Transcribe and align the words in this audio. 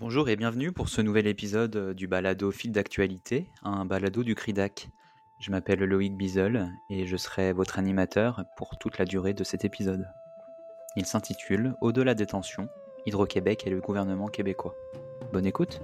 Bonjour 0.00 0.28
et 0.28 0.34
bienvenue 0.34 0.72
pour 0.72 0.88
ce 0.88 1.00
nouvel 1.00 1.28
épisode 1.28 1.76
euh, 1.76 1.94
du 1.94 2.08
balado 2.08 2.50
Fil 2.50 2.72
d'actualité, 2.72 3.48
un 3.62 3.84
balado 3.84 4.24
du 4.24 4.34
CRIDAC. 4.34 4.88
Je 5.38 5.52
m'appelle 5.52 5.78
Loïc 5.78 6.16
Bizel 6.16 6.68
et 6.90 7.06
je 7.06 7.16
serai 7.16 7.52
votre 7.52 7.78
animateur 7.78 8.42
pour 8.56 8.76
toute 8.76 8.98
la 8.98 9.04
durée 9.04 9.34
de 9.34 9.44
cet 9.44 9.64
épisode. 9.64 10.08
Il 10.96 11.06
s'intitule 11.06 11.76
Au-delà 11.80 12.14
des 12.14 12.26
tensions, 12.26 12.68
Hydro-Québec 13.06 13.68
et 13.68 13.70
le 13.70 13.80
gouvernement 13.80 14.26
québécois. 14.26 14.74
Bonne 15.32 15.46
écoute 15.46 15.80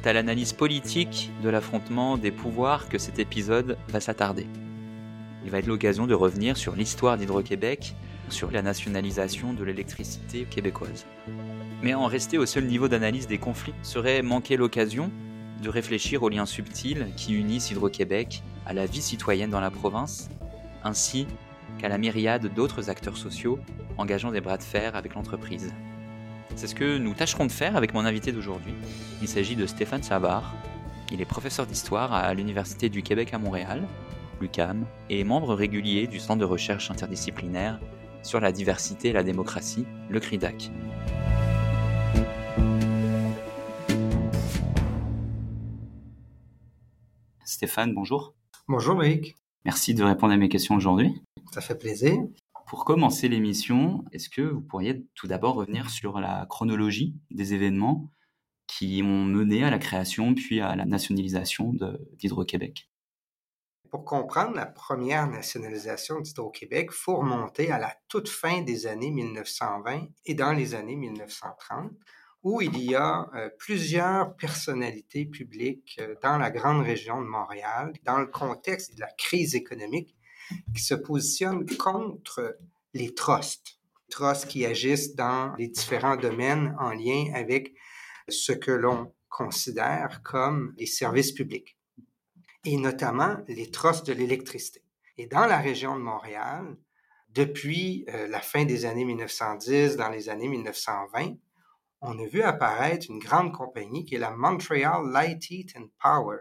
C'est 0.00 0.10
à 0.10 0.12
l'analyse 0.12 0.52
politique 0.52 1.32
de 1.42 1.48
l'affrontement 1.48 2.18
des 2.18 2.30
pouvoirs 2.30 2.88
que 2.88 2.98
cet 2.98 3.18
épisode 3.18 3.76
va 3.88 3.98
s'attarder. 3.98 4.46
Il 5.44 5.50
va 5.50 5.58
être 5.58 5.66
l'occasion 5.66 6.06
de 6.06 6.14
revenir 6.14 6.56
sur 6.56 6.76
l'histoire 6.76 7.18
d'Hydro-Québec, 7.18 7.96
sur 8.28 8.52
la 8.52 8.62
nationalisation 8.62 9.54
de 9.54 9.64
l'électricité 9.64 10.44
québécoise. 10.44 11.04
Mais 11.82 11.94
en 11.94 12.06
rester 12.06 12.38
au 12.38 12.46
seul 12.46 12.66
niveau 12.66 12.86
d'analyse 12.86 13.26
des 13.26 13.38
conflits 13.38 13.74
serait 13.82 14.22
manquer 14.22 14.56
l'occasion 14.56 15.10
de 15.64 15.68
réfléchir 15.68 16.22
aux 16.22 16.28
liens 16.28 16.46
subtils 16.46 17.08
qui 17.16 17.34
unissent 17.34 17.72
Hydro-Québec 17.72 18.44
à 18.66 18.74
la 18.74 18.86
vie 18.86 19.02
citoyenne 19.02 19.50
dans 19.50 19.58
la 19.58 19.72
province, 19.72 20.30
ainsi 20.84 21.26
qu'à 21.78 21.88
la 21.88 21.98
myriade 21.98 22.54
d'autres 22.54 22.88
acteurs 22.88 23.16
sociaux 23.16 23.58
engageant 23.96 24.30
des 24.30 24.40
bras 24.40 24.58
de 24.58 24.62
fer 24.62 24.94
avec 24.94 25.16
l'entreprise. 25.16 25.72
C'est 26.56 26.66
ce 26.66 26.74
que 26.74 26.98
nous 26.98 27.14
tâcherons 27.14 27.46
de 27.46 27.52
faire 27.52 27.76
avec 27.76 27.94
mon 27.94 28.04
invité 28.04 28.32
d'aujourd'hui. 28.32 28.74
Il 29.22 29.28
s'agit 29.28 29.56
de 29.56 29.66
Stéphane 29.66 30.02
Savard. 30.02 30.54
Il 31.12 31.20
est 31.20 31.24
professeur 31.24 31.66
d'histoire 31.66 32.12
à 32.12 32.34
l'Université 32.34 32.88
du 32.88 33.02
Québec 33.02 33.32
à 33.32 33.38
Montréal, 33.38 33.86
l'UCAM, 34.40 34.84
et 35.08 35.24
membre 35.24 35.54
régulier 35.54 36.06
du 36.06 36.18
Centre 36.18 36.40
de 36.40 36.44
recherche 36.44 36.90
interdisciplinaire 36.90 37.80
sur 38.22 38.40
la 38.40 38.52
diversité 38.52 39.08
et 39.08 39.12
la 39.12 39.22
démocratie, 39.22 39.86
le 40.08 40.20
CRIDAC. 40.20 40.70
Stéphane, 47.44 47.94
bonjour. 47.94 48.34
Bonjour 48.68 48.94
Loïc. 48.94 49.34
Merci 49.64 49.94
de 49.94 50.04
répondre 50.04 50.32
à 50.32 50.36
mes 50.36 50.48
questions 50.48 50.74
aujourd'hui. 50.74 51.22
Ça 51.52 51.60
fait 51.60 51.76
plaisir. 51.76 52.14
Pour 52.68 52.84
commencer 52.84 53.28
l'émission, 53.28 54.04
est-ce 54.12 54.28
que 54.28 54.42
vous 54.42 54.60
pourriez 54.60 55.06
tout 55.14 55.26
d'abord 55.26 55.54
revenir 55.54 55.88
sur 55.88 56.20
la 56.20 56.44
chronologie 56.50 57.14
des 57.30 57.54
événements 57.54 58.12
qui 58.66 59.00
ont 59.02 59.24
mené 59.24 59.64
à 59.64 59.70
la 59.70 59.78
création 59.78 60.34
puis 60.34 60.60
à 60.60 60.76
la 60.76 60.84
nationalisation 60.84 61.72
d'Hydro-Québec? 62.18 62.90
Pour 63.90 64.04
comprendre 64.04 64.54
la 64.54 64.66
première 64.66 65.26
nationalisation 65.28 66.20
d'Hydro-Québec, 66.20 66.90
il 66.92 66.94
faut 66.94 67.16
remonter 67.16 67.70
à 67.70 67.78
la 67.78 67.96
toute 68.06 68.28
fin 68.28 68.60
des 68.60 68.86
années 68.86 69.12
1920 69.12 70.08
et 70.26 70.34
dans 70.34 70.52
les 70.52 70.74
années 70.74 70.96
1930, 70.96 71.90
où 72.42 72.60
il 72.60 72.78
y 72.82 72.94
a 72.94 73.30
euh, 73.34 73.48
plusieurs 73.58 74.36
personnalités 74.36 75.24
publiques 75.24 75.98
euh, 76.02 76.16
dans 76.22 76.36
la 76.36 76.50
grande 76.50 76.84
région 76.84 77.22
de 77.22 77.26
Montréal, 77.26 77.94
dans 78.04 78.18
le 78.18 78.26
contexte 78.26 78.94
de 78.94 79.00
la 79.00 79.10
crise 79.16 79.54
économique, 79.54 80.17
qui 80.74 80.82
se 80.82 80.94
positionnent 80.94 81.66
contre 81.76 82.58
les 82.94 83.14
trusts. 83.14 83.78
Trusts 84.10 84.46
qui 84.46 84.64
agissent 84.64 85.14
dans 85.14 85.54
les 85.56 85.68
différents 85.68 86.16
domaines 86.16 86.74
en 86.78 86.90
lien 86.90 87.30
avec 87.34 87.74
ce 88.28 88.52
que 88.52 88.70
l'on 88.70 89.12
considère 89.28 90.22
comme 90.22 90.74
les 90.78 90.86
services 90.86 91.32
publics, 91.32 91.76
et 92.64 92.76
notamment 92.76 93.36
les 93.48 93.70
trusts 93.70 94.06
de 94.06 94.12
l'électricité. 94.12 94.82
Et 95.16 95.26
dans 95.26 95.46
la 95.46 95.58
région 95.58 95.96
de 95.96 96.02
Montréal, 96.02 96.76
depuis 97.28 98.06
euh, 98.08 98.26
la 98.28 98.40
fin 98.40 98.64
des 98.64 98.84
années 98.84 99.04
1910, 99.04 99.96
dans 99.96 100.08
les 100.08 100.28
années 100.28 100.48
1920, 100.48 101.36
on 102.00 102.18
a 102.18 102.26
vu 102.26 102.42
apparaître 102.42 103.06
une 103.10 103.18
grande 103.18 103.52
compagnie 103.52 104.04
qui 104.04 104.14
est 104.14 104.18
la 104.18 104.30
Montreal 104.30 105.10
Light, 105.10 105.50
Heat 105.50 105.76
and 105.76 105.88
Power, 106.00 106.38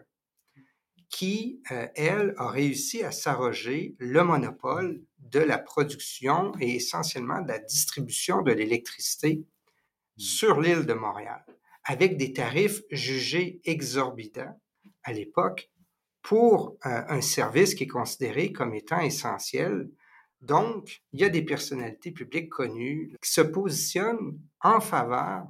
qui, 1.09 1.61
euh, 1.71 1.87
elle, 1.95 2.33
a 2.37 2.49
réussi 2.49 3.03
à 3.03 3.11
s'arroger 3.11 3.95
le 3.99 4.23
monopole 4.23 5.01
de 5.19 5.39
la 5.39 5.57
production 5.57 6.51
et 6.59 6.75
essentiellement 6.75 7.41
de 7.41 7.47
la 7.47 7.59
distribution 7.59 8.41
de 8.41 8.51
l'électricité 8.51 9.35
mmh. 9.37 10.19
sur 10.19 10.59
l'île 10.59 10.85
de 10.85 10.93
Montréal, 10.93 11.45
avec 11.83 12.17
des 12.17 12.33
tarifs 12.33 12.81
jugés 12.91 13.61
exorbitants 13.63 14.59
à 15.03 15.13
l'époque 15.13 15.69
pour 16.21 16.77
euh, 16.85 17.03
un 17.07 17.21
service 17.21 17.73
qui 17.73 17.85
est 17.85 17.87
considéré 17.87 18.51
comme 18.51 18.73
étant 18.73 18.99
essentiel. 18.99 19.89
Donc, 20.41 21.01
il 21.13 21.21
y 21.21 21.23
a 21.23 21.29
des 21.29 21.41
personnalités 21.41 22.11
publiques 22.11 22.49
connues 22.49 23.15
qui 23.21 23.31
se 23.31 23.41
positionnent 23.41 24.37
en 24.61 24.81
faveur 24.81 25.47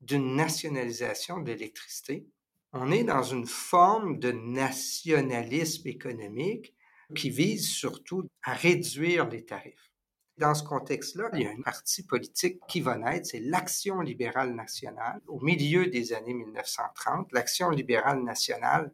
d'une 0.00 0.36
nationalisation 0.36 1.40
de 1.40 1.52
l'électricité 1.52 2.26
on 2.72 2.90
est 2.90 3.04
dans 3.04 3.22
une 3.22 3.46
forme 3.46 4.18
de 4.18 4.32
nationalisme 4.32 5.88
économique 5.88 6.74
qui 7.16 7.30
vise 7.30 7.68
surtout 7.68 8.28
à 8.42 8.52
réduire 8.52 9.28
les 9.28 9.44
tarifs. 9.44 9.92
Dans 10.36 10.54
ce 10.54 10.62
contexte-là, 10.62 11.30
il 11.32 11.42
y 11.42 11.46
a 11.46 11.50
un 11.50 11.62
parti 11.62 12.04
politique 12.04 12.60
qui 12.68 12.80
va 12.80 12.96
naître, 12.96 13.26
c'est 13.26 13.40
l'Action 13.40 14.00
libérale 14.00 14.54
nationale. 14.54 15.20
Au 15.26 15.40
milieu 15.40 15.88
des 15.88 16.12
années 16.12 16.34
1930, 16.34 17.32
l'Action 17.32 17.70
libérale 17.70 18.22
nationale 18.22 18.92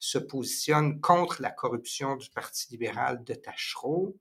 se 0.00 0.18
positionne 0.18 1.00
contre 1.00 1.42
la 1.42 1.50
corruption 1.50 2.16
du 2.16 2.28
Parti 2.30 2.68
libéral 2.70 3.22
de 3.22 3.34
Tachereau, 3.34 4.16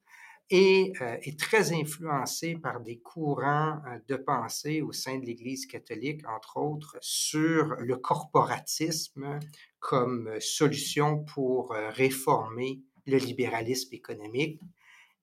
et 0.50 0.94
euh, 1.02 1.18
est 1.22 1.40
très 1.40 1.74
influencé 1.74 2.56
par 2.56 2.80
des 2.82 3.00
courants 3.00 3.82
euh, 3.88 4.00
de 4.08 4.16
pensée 4.16 4.82
au 4.82 4.92
sein 4.92 5.20
de 5.20 5.26
l'Église 5.26 5.68
catholique, 5.68 6.28
entre 6.28 6.58
autres, 6.58 6.98
sur 7.02 7.76
le 7.78 7.98
corporatisme 7.98 9.40
comme 9.80 10.28
euh, 10.28 10.40
solution 10.40 11.24
pour 11.24 11.72
réformer 11.72 12.82
le 13.06 13.18
libéralisme 13.18 13.94
économique, 13.94 14.60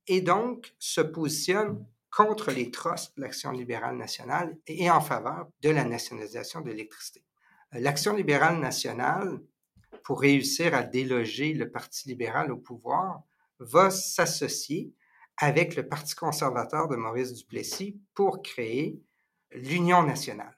et 0.06 0.20
donc 0.20 0.74
se 0.78 1.00
positionne 1.00 1.84
contre 2.10 2.50
les 2.50 2.70
trusts 2.70 3.16
de 3.16 3.22
l'Action 3.22 3.50
libérale 3.50 3.96
nationale 3.96 4.56
et 4.66 4.90
en 4.90 5.00
faveur 5.00 5.48
de 5.62 5.70
la 5.70 5.84
nationalisation 5.84 6.60
de 6.60 6.70
l'électricité. 6.70 7.22
L'Action 7.72 8.14
libérale 8.14 8.58
nationale, 8.58 9.40
pour 10.02 10.20
réussir 10.20 10.74
à 10.74 10.82
déloger 10.82 11.52
le 11.52 11.70
Parti 11.70 12.08
libéral 12.08 12.50
au 12.50 12.56
pouvoir, 12.56 13.22
va 13.58 13.90
s'associer 13.90 14.92
avec 15.38 15.76
le 15.76 15.86
Parti 15.86 16.14
conservateur 16.14 16.88
de 16.88 16.96
Maurice 16.96 17.32
Duplessis 17.34 18.00
pour 18.14 18.42
créer 18.42 19.00
l'Union 19.52 20.02
nationale. 20.02 20.56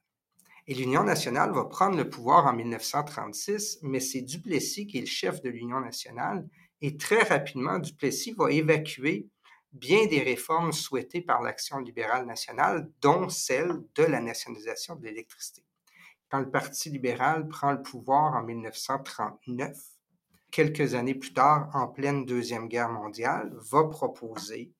Et 0.66 0.74
l'Union 0.74 1.02
nationale 1.02 1.50
va 1.52 1.64
prendre 1.64 1.96
le 1.96 2.08
pouvoir 2.08 2.46
en 2.46 2.52
1936, 2.52 3.78
mais 3.82 4.00
c'est 4.00 4.20
Duplessis 4.20 4.86
qui 4.86 4.98
est 4.98 5.02
le 5.02 5.06
chef 5.06 5.40
de 5.40 5.48
l'Union 5.48 5.80
nationale. 5.80 6.46
Et 6.82 6.96
très 6.96 7.22
rapidement, 7.22 7.78
Duplessis 7.78 8.32
va 8.32 8.52
évacuer 8.52 9.28
bien 9.72 10.06
des 10.06 10.20
réformes 10.20 10.72
souhaitées 10.72 11.22
par 11.22 11.42
l'Action 11.42 11.78
libérale 11.78 12.26
nationale, 12.26 12.90
dont 13.00 13.28
celle 13.28 13.82
de 13.94 14.02
la 14.02 14.20
nationalisation 14.20 14.96
de 14.96 15.04
l'électricité. 15.04 15.64
Quand 16.30 16.40
le 16.40 16.50
Parti 16.50 16.90
libéral 16.90 17.48
prend 17.48 17.72
le 17.72 17.82
pouvoir 17.82 18.34
en 18.34 18.42
1939, 18.42 19.74
quelques 20.50 20.94
années 20.94 21.14
plus 21.14 21.32
tard, 21.32 21.70
en 21.74 21.88
pleine 21.88 22.24
Deuxième 22.24 22.68
Guerre 22.68 22.88
mondiale, 22.88 23.54
va 23.70 23.84
proposer 23.84 24.72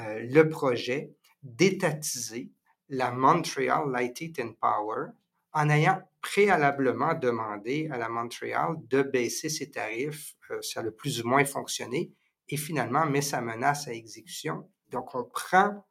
euh, 0.00 0.20
le 0.20 0.48
projet 0.48 1.14
d'étatiser 1.42 2.50
la 2.88 3.10
Montreal 3.10 3.90
Light 3.90 4.38
and 4.40 4.52
Power 4.60 5.08
en 5.52 5.68
ayant 5.68 6.00
préalablement 6.20 7.14
demandé 7.14 7.88
à 7.90 7.98
la 7.98 8.08
Montreal 8.08 8.76
de 8.88 9.02
baisser 9.02 9.48
ses 9.48 9.70
tarifs. 9.70 10.34
Euh, 10.50 10.60
ça 10.62 10.80
a 10.80 10.82
le 10.82 10.94
plus 10.94 11.22
ou 11.22 11.28
moins 11.28 11.44
fonctionné 11.44 12.12
et 12.48 12.56
finalement 12.56 13.06
met 13.06 13.22
sa 13.22 13.40
menace 13.40 13.88
à 13.88 13.92
exécution. 13.92 14.68
Donc, 14.90 15.14
on 15.14 15.24
prend 15.24 15.84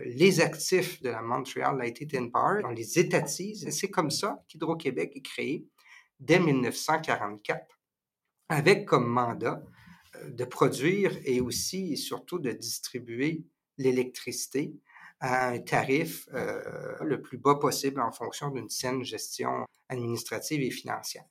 euh, 0.00 0.04
les 0.04 0.40
actifs 0.40 1.00
de 1.02 1.10
la 1.10 1.22
Montreal 1.22 1.78
Light 1.78 2.14
and 2.14 2.30
Power, 2.30 2.62
on 2.64 2.70
les 2.70 2.98
étatise 2.98 3.64
et 3.64 3.70
c'est 3.70 3.90
comme 3.90 4.10
ça 4.10 4.44
qu'Hydro-Québec 4.48 5.12
est 5.14 5.22
créé 5.22 5.66
dès 6.20 6.38
1944 6.38 7.77
avec 8.48 8.86
comme 8.86 9.06
mandat 9.06 9.62
euh, 10.16 10.30
de 10.30 10.44
produire 10.44 11.16
et 11.24 11.40
aussi 11.40 11.92
et 11.92 11.96
surtout 11.96 12.38
de 12.38 12.50
distribuer 12.52 13.44
l'électricité 13.76 14.74
à 15.20 15.48
un 15.48 15.58
tarif 15.58 16.28
euh, 16.32 16.94
le 17.02 17.20
plus 17.20 17.38
bas 17.38 17.56
possible 17.56 18.00
en 18.00 18.12
fonction 18.12 18.50
d'une 18.50 18.68
saine 18.68 19.02
gestion 19.04 19.66
administrative 19.88 20.62
et 20.62 20.70
financière. 20.70 21.24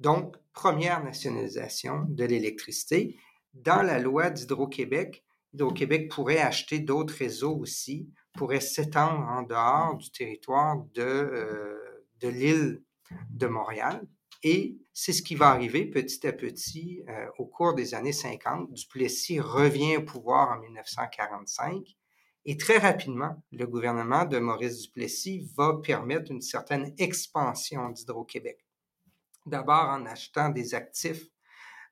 Donc, 0.00 0.36
première 0.52 1.02
nationalisation 1.02 2.04
de 2.08 2.24
l'électricité. 2.24 3.18
Dans 3.54 3.82
la 3.82 3.98
loi 3.98 4.30
d'Hydro-Québec, 4.30 5.24
Hydro-Québec 5.54 6.10
pourrait 6.10 6.38
acheter 6.38 6.78
d'autres 6.78 7.14
réseaux 7.14 7.56
aussi, 7.56 8.08
pourrait 8.34 8.60
s'étendre 8.60 9.26
en 9.28 9.42
dehors 9.42 9.96
du 9.96 10.10
territoire 10.10 10.84
de, 10.94 11.02
euh, 11.02 12.06
de 12.20 12.28
l'île 12.28 12.82
de 13.30 13.46
Montréal. 13.46 14.06
Et 14.42 14.78
c'est 14.92 15.12
ce 15.12 15.22
qui 15.22 15.34
va 15.34 15.48
arriver 15.48 15.84
petit 15.86 16.26
à 16.26 16.32
petit 16.32 17.02
euh, 17.08 17.26
au 17.38 17.46
cours 17.46 17.74
des 17.74 17.94
années 17.94 18.12
50. 18.12 18.72
Duplessis 18.72 19.40
revient 19.40 19.96
au 19.96 20.02
pouvoir 20.02 20.56
en 20.56 20.60
1945 20.60 21.96
et 22.50 22.56
très 22.56 22.78
rapidement, 22.78 23.42
le 23.52 23.66
gouvernement 23.66 24.24
de 24.24 24.38
Maurice 24.38 24.80
Duplessis 24.80 25.52
va 25.54 25.78
permettre 25.82 26.30
une 26.30 26.40
certaine 26.40 26.94
expansion 26.96 27.90
d'Hydro-Québec. 27.90 28.64
D'abord 29.44 29.90
en 29.90 30.06
achetant 30.06 30.48
des 30.48 30.74
actifs 30.74 31.26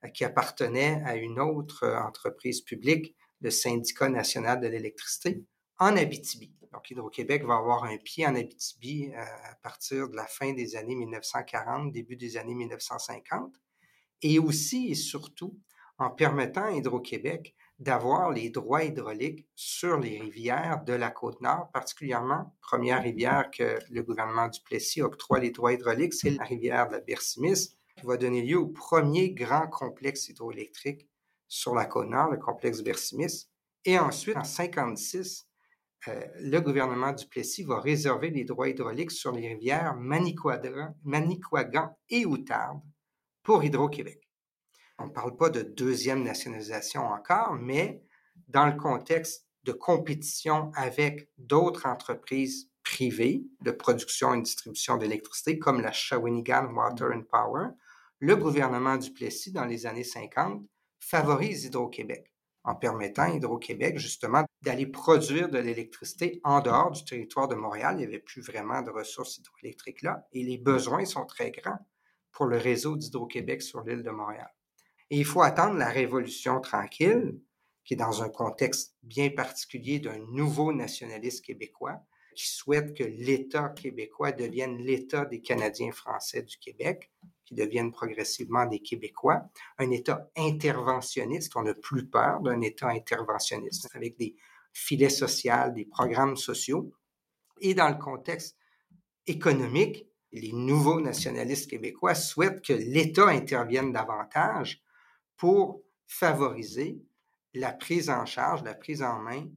euh, 0.03 0.09
qui 0.09 0.25
appartenaient 0.25 1.03
à 1.05 1.17
une 1.17 1.41
autre 1.41 1.85
euh, 1.85 1.99
entreprise 1.99 2.63
publique, 2.63 3.15
le 3.43 3.51
Syndicat 3.51 4.09
national 4.09 4.61
de 4.61 4.69
l'électricité, 4.69 5.45
en 5.79 5.97
Abitibi. 5.97 6.53
Donc, 6.73 6.91
Hydro-Québec 6.91 7.45
va 7.45 7.57
avoir 7.57 7.85
un 7.85 7.97
pied 7.97 8.27
en 8.27 8.35
Abitibi 8.35 9.11
euh, 9.15 9.21
à 9.21 9.55
partir 9.63 10.09
de 10.09 10.17
la 10.17 10.27
fin 10.27 10.53
des 10.53 10.77
années 10.77 10.95
1940, 10.95 11.93
début 11.93 12.17
des 12.17 12.37
années 12.37 12.55
1950, 12.55 13.55
et 14.23 14.39
aussi 14.39 14.91
et 14.91 14.95
surtout 14.95 15.59
en 15.99 16.11
permettant 16.11 16.65
à 16.65 16.73
Hydro-Québec 16.73 17.55
d'avoir 17.79 18.31
les 18.31 18.51
droits 18.51 18.85
hydrauliques 18.85 19.47
sur 19.55 19.99
les 19.99 20.21
rivières 20.21 20.83
de 20.85 20.93
la 20.93 21.11
côte 21.11 21.41
nord, 21.41 21.71
particulièrement, 21.73 22.55
première 22.61 23.03
rivière 23.03 23.51
que 23.51 23.79
le 23.91 24.03
gouvernement 24.03 24.49
du 24.49 24.61
Plessis 24.61 25.03
octroie 25.03 25.41
les 25.41 25.51
droits 25.51 25.73
hydrauliques, 25.73 26.15
c'est 26.15 26.31
la 26.31 26.45
rivière 26.45 26.89
de 26.89 26.93
la 26.93 27.01
Bersimis, 27.01 27.77
qui 27.97 28.07
va 28.07 28.17
donner 28.17 28.43
lieu 28.43 28.59
au 28.59 28.67
premier 28.67 29.31
grand 29.33 29.69
complexe 29.69 30.29
hydroélectrique 30.29 31.09
sur 31.49 31.75
la 31.75 31.87
côte 31.87 32.09
nord, 32.09 32.31
le 32.31 32.39
complexe 32.39 32.83
Bersimis. 32.83 33.49
Et 33.85 33.99
ensuite, 33.99 34.37
en 34.37 34.45
56, 34.45 35.43
euh, 35.43 35.46
le 36.41 36.61
gouvernement 36.61 37.13
du 37.13 37.27
Plessis 37.27 37.65
va 37.65 37.81
réserver 37.81 38.31
les 38.31 38.45
droits 38.45 38.69
hydrauliques 38.69 39.11
sur 39.11 39.33
les 39.33 39.49
rivières 39.49 39.95
Manicouagan 39.97 40.95
et 42.09 42.27
Outarde 42.27 42.81
pour 43.43 43.65
Hydro-Québec. 43.65 44.21
On 44.99 45.07
ne 45.07 45.13
parle 45.13 45.37
pas 45.37 45.51
de 45.51 45.63
deuxième 45.63 46.23
nationalisation 46.23 47.03
encore, 47.03 47.55
mais 47.55 48.03
dans 48.49 48.67
le 48.67 48.77
contexte 48.77 49.47
de 49.65 49.73
compétition 49.73 50.71
avec 50.75 51.29
d'autres 51.39 51.87
entreprises 51.87 52.71
privées 52.83 53.45
de 53.61 53.73
production 53.73 54.35
et 54.35 54.43
distribution 54.43 54.97
d'électricité, 54.97 55.59
comme 55.59 55.81
la 55.81 55.93
Shawinigan 55.93 56.73
Water 56.73 57.09
and 57.13 57.25
Power, 57.31 57.71
le 58.21 58.37
gouvernement 58.37 58.97
du 58.97 59.13
Plessis, 59.13 59.53
dans 59.53 59.65
les 59.65 59.87
années 59.87 60.05
50, 60.05 60.63
favorise 61.01 61.65
Hydro-Québec 61.65 62.33
en 62.65 62.75
permettant 62.75 63.27
Hydro-Québec 63.27 63.99
justement 63.99 64.46
d'aller 64.67 64.87
produire 64.87 65.49
de 65.49 65.59
l'électricité 65.59 66.41
en 66.43 66.61
dehors 66.61 66.91
du 66.91 67.05
territoire 67.05 67.47
de 67.47 67.55
Montréal. 67.55 67.95
Il 67.95 67.99
n'y 67.99 68.05
avait 68.05 68.19
plus 68.19 68.43
vraiment 68.43 68.83
de 68.83 68.91
ressources 68.91 69.39
hydroélectriques 69.39 70.03
là 70.03 70.27
et 70.33 70.43
les 70.43 70.59
besoins 70.59 71.05
sont 71.05 71.25
très 71.25 71.53
grands 71.53 71.79
pour 72.33 72.47
le 72.47 72.59
réseau 72.59 72.97
d'Hydro-Québec 72.97 73.63
sur 73.63 73.83
l'île 73.83 74.03
de 74.03 74.11
Montréal. 74.11 74.53
Et 75.11 75.19
il 75.19 75.25
faut 75.25 75.43
attendre 75.43 75.79
la 75.79 75.89
Révolution 75.89 76.61
tranquille, 76.61 77.39
qui 77.85 77.95
est 77.95 77.97
dans 77.97 78.25
un 78.25 78.29
contexte 78.29 78.97
bien 79.05 79.31
particulier 79.31 80.01
d'un 80.01 80.19
nouveau 80.33 80.73
nationaliste 80.73 81.45
québécois, 81.45 82.03
qui 82.35 82.49
souhaite 82.49 82.93
que 82.93 83.05
l'État 83.05 83.69
québécois 83.69 84.33
devienne 84.33 84.79
l'État 84.79 85.25
des 85.27 85.41
Canadiens 85.41 85.93
français 85.93 86.43
du 86.43 86.59
Québec, 86.59 87.13
qui 87.45 87.55
deviennent 87.55 87.93
progressivement 87.93 88.67
des 88.67 88.81
Québécois, 88.81 89.43
un 89.79 89.93
État 89.93 90.29
interventionniste. 90.37 91.55
On 91.55 91.63
n'a 91.63 91.75
plus 91.75 92.09
peur 92.09 92.41
d'un 92.41 92.61
État 92.61 92.89
interventionniste 92.89 93.89
avec 93.95 94.19
des 94.19 94.35
filets 94.77 95.09
sociaux, 95.09 95.71
des 95.75 95.87
programmes 95.87 96.37
sociaux. 96.37 96.93
Et 97.61 97.73
dans 97.73 97.89
le 97.89 97.97
contexte 97.97 98.59
économique, 99.27 100.07
les 100.33 100.53
nouveaux 100.53 101.01
nationalistes 101.01 101.71
québécois 101.71 102.15
souhaitent 102.15 102.63
que 102.63 102.75
l'État 102.75 103.29
intervienne 103.29 103.93
davantage 103.93 104.83
pour 105.37 105.83
favoriser 106.07 107.01
la 107.55 107.73
prise 107.73 108.11
en 108.11 108.27
charge, 108.27 108.63
la 108.65 108.75
prise 108.75 109.03
en 109.03 109.19
main 109.21 109.49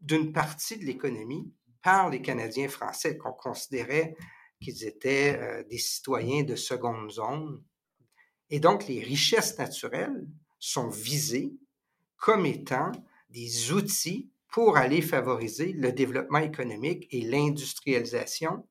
d'une 0.00 0.32
partie 0.32 0.78
de 0.78 0.84
l'économie 0.84 1.52
par 1.82 2.08
les 2.08 2.22
Canadiens 2.22 2.68
français 2.68 3.18
qu'on 3.18 3.32
considérait 3.32 4.16
qu'ils 4.58 4.84
étaient 4.84 5.38
euh, 5.38 5.64
des 5.64 5.78
citoyens 5.78 6.44
de 6.44 6.56
seconde 6.56 7.10
zone. 7.10 7.62
Et 8.48 8.58
donc, 8.58 8.86
les 8.86 9.00
richesses 9.00 9.58
naturelles 9.58 10.26
sont 10.58 10.88
visées 10.88 11.52
comme 12.16 12.46
étant 12.46 12.92
des 13.28 13.72
outils 13.72 14.31
pour 14.52 14.76
aller 14.76 15.00
favoriser 15.00 15.72
le 15.72 15.92
développement 15.92 16.38
économique 16.38 17.08
et 17.10 17.22
l'industrialisation 17.22 18.68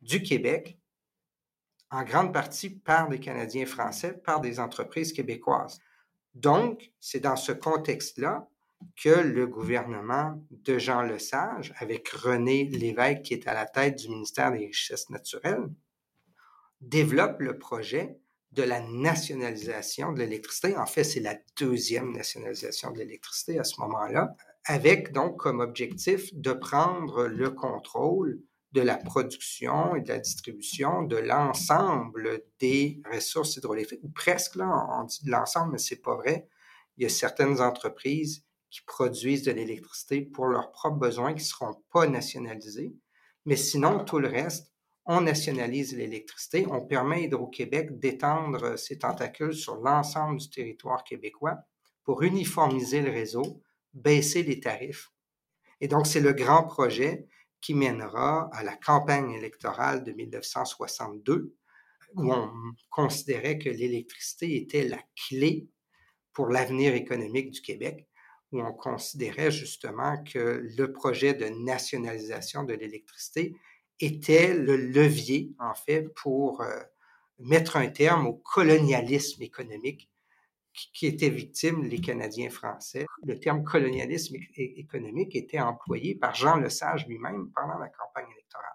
du 0.00 0.22
Québec, 0.22 0.78
en 1.90 2.02
grande 2.02 2.32
partie 2.32 2.70
par 2.70 3.08
des 3.08 3.20
Canadiens 3.20 3.66
français, 3.66 4.14
par 4.14 4.40
des 4.40 4.58
entreprises 4.58 5.12
québécoises. 5.12 5.78
Donc, 6.34 6.90
c'est 7.00 7.20
dans 7.20 7.36
ce 7.36 7.52
contexte-là 7.52 8.48
que 8.96 9.10
le 9.10 9.46
gouvernement 9.46 10.42
de 10.50 10.78
Jean 10.78 11.02
Lesage, 11.02 11.74
avec 11.78 12.08
René 12.08 12.64
Lévesque 12.64 13.22
qui 13.22 13.34
est 13.34 13.46
à 13.46 13.54
la 13.54 13.66
tête 13.66 13.98
du 13.98 14.08
ministère 14.08 14.52
des 14.52 14.66
Richesses 14.66 15.10
naturelles, 15.10 15.68
développe 16.80 17.40
le 17.40 17.58
projet 17.58 18.18
de 18.52 18.62
la 18.62 18.80
nationalisation 18.80 20.12
de 20.12 20.20
l'électricité. 20.20 20.76
En 20.76 20.86
fait, 20.86 21.04
c'est 21.04 21.20
la 21.20 21.36
deuxième 21.58 22.12
nationalisation 22.12 22.90
de 22.90 22.98
l'électricité 22.98 23.58
à 23.58 23.64
ce 23.64 23.80
moment-là, 23.80 24.34
avec 24.64 25.12
donc 25.12 25.38
comme 25.38 25.60
objectif 25.60 26.34
de 26.34 26.52
prendre 26.52 27.26
le 27.26 27.50
contrôle 27.50 28.40
de 28.72 28.80
la 28.80 28.96
production 28.96 29.94
et 29.94 30.00
de 30.00 30.08
la 30.08 30.18
distribution 30.18 31.02
de 31.02 31.16
l'ensemble 31.16 32.42
des 32.58 33.00
ressources 33.12 33.56
hydroélectriques, 33.56 34.02
ou 34.02 34.08
presque, 34.08 34.56
là, 34.56 34.88
on 34.98 35.04
dit 35.04 35.24
de 35.24 35.30
l'ensemble, 35.30 35.72
mais 35.72 35.78
c'est 35.78 36.02
pas 36.02 36.16
vrai. 36.16 36.48
Il 36.96 37.04
y 37.04 37.06
a 37.06 37.08
certaines 37.08 37.60
entreprises 37.60 38.44
qui 38.70 38.80
produisent 38.82 39.44
de 39.44 39.52
l'électricité 39.52 40.22
pour 40.22 40.46
leurs 40.46 40.72
propres 40.72 40.98
besoins 40.98 41.34
qui 41.34 41.44
seront 41.44 41.76
pas 41.92 42.08
nationalisés. 42.08 42.96
Mais 43.44 43.56
sinon, 43.56 44.04
tout 44.04 44.18
le 44.18 44.26
reste, 44.26 44.72
on 45.06 45.20
nationalise 45.20 45.94
l'électricité, 45.94 46.66
on 46.68 46.80
permet 46.84 47.16
à 47.16 47.20
Hydro-Québec 47.20 48.00
d'étendre 48.00 48.76
ses 48.76 48.98
tentacules 48.98 49.54
sur 49.54 49.76
l'ensemble 49.76 50.40
du 50.40 50.50
territoire 50.50 51.04
québécois 51.04 51.58
pour 52.02 52.22
uniformiser 52.22 53.02
le 53.02 53.10
réseau, 53.10 53.62
baisser 53.94 54.42
les 54.42 54.60
tarifs. 54.60 55.10
Et 55.80 55.88
donc, 55.88 56.06
c'est 56.06 56.20
le 56.20 56.32
grand 56.32 56.64
projet 56.64 57.26
qui 57.60 57.74
mènera 57.74 58.50
à 58.52 58.62
la 58.62 58.76
campagne 58.76 59.30
électorale 59.32 60.04
de 60.04 60.12
1962, 60.12 61.56
où 62.16 62.32
on 62.32 62.52
considérait 62.90 63.58
que 63.58 63.70
l'électricité 63.70 64.56
était 64.56 64.86
la 64.86 65.00
clé 65.26 65.68
pour 66.32 66.48
l'avenir 66.48 66.94
économique 66.94 67.50
du 67.50 67.62
Québec 67.62 68.06
où 68.54 68.60
on 68.60 68.72
considérait 68.72 69.50
justement 69.50 70.22
que 70.22 70.64
le 70.76 70.92
projet 70.92 71.34
de 71.34 71.46
nationalisation 71.46 72.62
de 72.62 72.74
l'électricité 72.74 73.56
était 74.00 74.54
le 74.54 74.76
levier, 74.76 75.52
en 75.58 75.74
fait, 75.74 76.08
pour 76.14 76.60
euh, 76.60 76.80
mettre 77.38 77.76
un 77.76 77.88
terme 77.88 78.26
au 78.26 78.34
colonialisme 78.34 79.42
économique 79.42 80.08
qui, 80.74 81.06
était 81.06 81.30
victime 81.30 81.84
les 81.84 82.00
Canadiens 82.00 82.50
français. 82.50 83.06
Le 83.24 83.38
terme 83.38 83.62
colonialisme 83.62 84.36
économique 84.56 85.34
était 85.36 85.60
employé 85.60 86.14
par 86.14 86.34
Jean 86.34 86.56
Lesage 86.56 87.06
lui-même 87.06 87.50
pendant 87.54 87.78
la 87.78 87.88
campagne 87.88 88.30
électorale. 88.32 88.68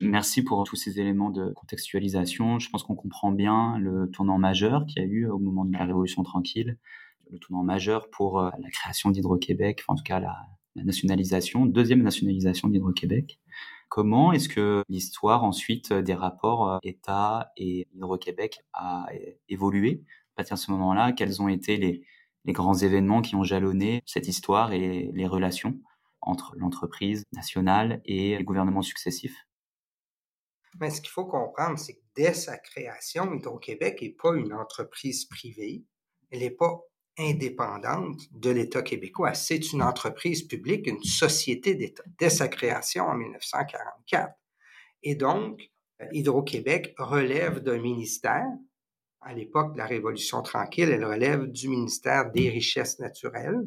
Merci 0.00 0.42
pour 0.42 0.64
tous 0.64 0.76
ces 0.76 1.00
éléments 1.00 1.30
de 1.30 1.52
contextualisation. 1.54 2.58
Je 2.58 2.68
pense 2.68 2.82
qu'on 2.82 2.96
comprend 2.96 3.32
bien 3.32 3.78
le 3.78 4.10
tournant 4.10 4.38
majeur 4.38 4.84
qu'il 4.86 5.02
y 5.02 5.04
a 5.04 5.08
eu 5.08 5.26
au 5.28 5.38
moment 5.38 5.64
de 5.64 5.72
la 5.72 5.84
Révolution 5.84 6.22
tranquille 6.22 6.76
le 7.30 7.38
tournant 7.38 7.64
majeur 7.64 8.08
pour 8.10 8.40
euh, 8.40 8.50
la 8.60 8.70
création 8.70 9.10
d'Hydro-Québec, 9.10 9.82
en 9.88 9.94
tout 9.94 10.04
cas 10.04 10.20
la, 10.20 10.36
nationalisation, 10.76 11.64
deuxième 11.64 12.02
nationalisation 12.02 12.68
d'Hydro-Québec. 12.68 13.40
Comment 13.88 14.32
est-ce 14.32 14.48
que 14.50 14.84
l'histoire 14.90 15.42
ensuite 15.42 15.92
des 15.92 16.12
rapports 16.12 16.70
euh, 16.70 16.78
État 16.82 17.52
et 17.56 17.88
Hydro-Québec 17.94 18.62
a 18.74 19.06
évolué 19.48 20.04
à 20.36 20.42
partir 20.42 20.56
de 20.56 20.60
ce 20.60 20.70
moment-là 20.72 21.12
Quels 21.12 21.40
ont 21.40 21.48
été 21.48 21.78
les, 21.78 22.02
les 22.44 22.52
grands 22.52 22.76
événements 22.76 23.22
qui 23.22 23.34
ont 23.34 23.42
jalonné 23.42 24.02
cette 24.04 24.28
histoire 24.28 24.72
et 24.72 25.10
les 25.14 25.26
relations 25.26 25.80
entre 26.20 26.54
l'entreprise 26.56 27.24
nationale 27.32 28.02
et 28.04 28.36
les 28.36 28.44
gouvernements 28.44 28.82
successifs? 28.82 29.46
Mais 30.78 30.90
ce 30.90 31.00
qu'il 31.00 31.10
faut 31.10 31.24
comprendre, 31.24 31.78
c'est 31.78 31.94
que 31.94 32.02
dès 32.14 32.34
sa 32.34 32.58
création, 32.58 33.32
Hydro-Québec 33.32 34.02
n'est 34.02 34.10
pas 34.10 34.34
une 34.34 34.52
entreprise 34.52 35.24
privée. 35.24 35.84
Elle 36.30 36.40
n'est 36.40 36.50
pas 36.50 36.80
indépendante 37.18 38.20
de 38.32 38.50
l'État 38.50 38.82
québécois. 38.82 39.32
C'est 39.32 39.72
une 39.72 39.82
entreprise 39.82 40.42
publique, 40.42 40.86
une 40.86 41.02
société 41.02 41.74
d'État, 41.74 42.02
dès 42.18 42.28
sa 42.28 42.48
création 42.48 43.04
en 43.04 43.14
1944. 43.14 44.34
Et 45.02 45.14
donc, 45.14 45.70
Hydro-Québec 46.12 46.94
relève 46.98 47.60
d'un 47.60 47.78
ministère. 47.78 48.46
À 49.28 49.34
l'époque 49.34 49.72
de 49.72 49.78
la 49.78 49.86
Révolution 49.86 50.40
tranquille, 50.40 50.88
elle 50.88 51.04
relève 51.04 51.46
du 51.46 51.68
ministère 51.68 52.30
des 52.30 52.48
Richesses 52.48 53.00
naturelles 53.00 53.66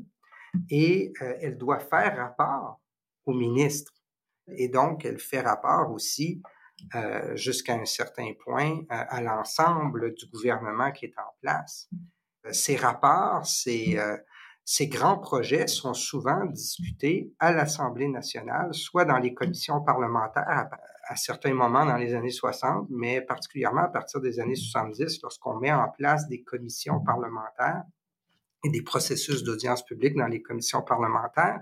et 0.70 1.12
euh, 1.22 1.34
elle 1.42 1.58
doit 1.58 1.80
faire 1.80 2.16
rapport 2.16 2.80
au 3.26 3.34
ministre. 3.34 3.92
Et 4.48 4.70
donc, 4.70 5.04
elle 5.04 5.20
fait 5.20 5.42
rapport 5.42 5.92
aussi 5.92 6.42
euh, 6.96 7.36
jusqu'à 7.36 7.74
un 7.74 7.84
certain 7.84 8.32
point 8.42 8.78
euh, 8.80 8.86
à 8.90 9.22
l'ensemble 9.22 10.14
du 10.14 10.28
gouvernement 10.28 10.94
qui 10.94 11.08
est 11.08 11.20
en 11.20 11.36
place. 11.42 11.90
Euh, 12.46 12.54
ces 12.54 12.78
rapports, 12.78 13.46
ces, 13.46 14.00
ces 14.64 14.88
grands 14.88 15.18
projets 15.18 15.68
sont 15.68 15.94
souvent 15.94 16.46
discutés 16.46 17.34
à 17.38 17.52
l'Assemblée 17.52 18.08
nationale, 18.08 18.74
soit 18.74 19.04
dans 19.04 19.18
les 19.18 19.34
commissions 19.34 19.82
parlementaires 19.82 20.70
à, 21.10 21.16
certains 21.16 21.54
moments 21.54 21.86
dans 21.86 21.98
les 21.98 22.14
années 22.14 22.32
60, 22.32 22.88
mais 22.90 23.22
particulièrement 23.22 23.84
à 23.84 23.88
partir 23.88 24.22
des 24.22 24.40
années 24.40 24.56
70, 24.56 25.22
lorsqu'on 25.24 25.60
met 25.60 25.72
en 25.72 25.90
place 25.90 26.28
des 26.28 26.42
commissions 26.42 27.00
parlementaires 27.00 27.84
et 28.64 28.70
des 28.70 28.82
processus 28.82 29.44
d'audience 29.44 29.84
publique 29.84 30.16
dans 30.16 30.28
les 30.28 30.42
commissions 30.42 30.82
parlementaires. 30.82 31.62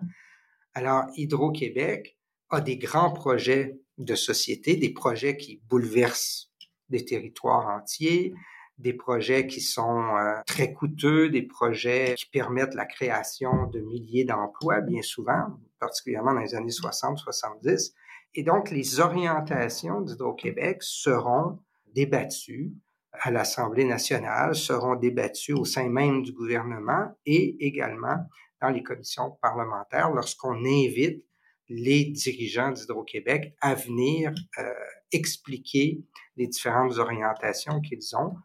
Alors, 0.74 1.06
Hydro-Québec 1.16 2.18
a 2.50 2.62
des 2.62 2.78
grands 2.78 3.12
projets 3.12 3.80
de 3.98 4.16
société, 4.16 4.76
des 4.76 4.94
projets 4.94 5.38
qui 5.38 5.62
bouleversent 5.70 6.52
des 6.90 7.04
territoires 7.04 7.68
entiers, 7.68 8.34
des 8.78 8.94
projets 8.94 9.48
qui 9.48 9.62
sont 9.62 10.16
euh, 10.16 10.40
très 10.46 10.72
coûteux, 10.72 11.30
des 11.30 11.42
projets 11.42 12.14
qui 12.16 12.28
permettent 12.28 12.76
la 12.76 12.86
création 12.86 13.68
de 13.68 13.80
milliers 13.80 14.24
d'emplois, 14.24 14.82
bien 14.82 15.02
souvent, 15.02 15.60
particulièrement 15.80 16.34
dans 16.34 16.42
les 16.42 16.56
années 16.56 16.70
60-70. 16.70 17.94
Et 18.38 18.44
donc, 18.44 18.70
les 18.70 19.00
orientations 19.00 20.00
d'Hydro-Québec 20.02 20.84
seront 20.84 21.58
débattues 21.96 22.72
à 23.12 23.32
l'Assemblée 23.32 23.84
nationale, 23.84 24.54
seront 24.54 24.96
débattues 24.96 25.54
au 25.54 25.66
sein 25.66 25.90
même 25.90 26.22
du 26.22 26.34
gouvernement 26.34 27.18
et 27.26 27.66
également 27.66 28.18
dans 28.62 28.70
les 28.70 28.84
commissions 28.84 29.32
parlementaires 29.42 30.12
lorsqu'on 30.12 30.64
invite 30.64 31.26
les 31.68 32.06
dirigeants 32.06 32.70
d'Hydro-Québec 32.70 33.56
à 33.60 33.74
venir 33.74 34.36
euh, 34.60 34.64
expliquer 35.12 36.04
les 36.36 36.46
différentes 36.46 37.00
orientations 37.00 37.82
qu'ils 37.82 38.16
ont 38.16 38.36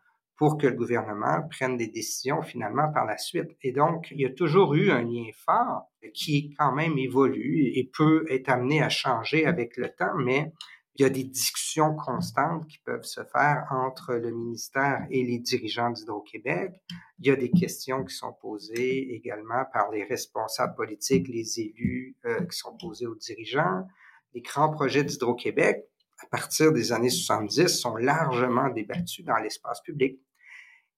pour 0.42 0.58
que 0.58 0.66
le 0.66 0.75
gouvernement 0.75 1.46
prenne 1.49 1.76
des 1.76 1.87
décisions 1.87 2.42
finalement 2.42 2.90
par 2.92 3.04
la 3.04 3.16
suite. 3.16 3.56
Et 3.62 3.70
donc, 3.70 4.08
il 4.11 4.22
y 4.22 4.26
a 4.26 4.30
toujours 4.30 4.75
eu 4.75 4.90
un 4.90 5.02
lien 5.02 5.30
fort 5.46 5.88
qui 6.14 6.52
quand 6.58 6.72
même 6.72 6.99
évolue 6.99 7.70
et 7.76 7.88
peut 7.96 8.26
être 8.28 8.49
amené 8.49 8.82
à 8.82 8.88
changer 8.88 9.46
avec 9.46 9.76
le 9.76 9.90
temps, 9.90 10.16
mais 10.18 10.52
il 10.96 11.02
y 11.02 11.04
a 11.04 11.11
des 11.11 11.22
discussions 11.22 11.94
constantes 11.94 12.66
qui 12.66 12.80
peuvent 12.80 13.04
se 13.04 13.20
faire 13.22 13.68
entre 13.70 14.14
le 14.14 14.32
ministère 14.32 15.06
et 15.11 15.22
les 15.22 15.38
dirigeants 15.38 15.90
d'Hydro-Québec. 15.90 16.72
Il 17.20 17.28
y 17.28 17.30
a 17.30 17.37
des 17.37 17.52
questions 17.52 18.04
qui 18.04 18.16
sont 18.16 18.32
posées 18.32 19.14
également 19.14 19.62
par 19.72 19.92
les 19.92 20.02
responsables 20.02 20.75
politiques, 20.75 21.28
les 21.28 21.61
élus 21.61 22.16
euh, 22.25 22.44
qui 22.46 22.58
sont 22.58 22.76
posés 22.76 23.06
aux 23.06 23.14
dirigeants. 23.14 23.87
Les 24.34 24.40
grands 24.40 24.72
projets 24.72 25.04
d'Hydro-Québec, 25.04 25.84
à 26.20 26.26
partir 26.26 26.72
des 26.72 26.90
années 26.90 27.11
70, 27.11 27.68
sont 27.68 27.94
largement 27.94 28.70
débattus 28.70 29.25
dans 29.25 29.37
l'espace 29.37 29.80
public. 29.82 30.18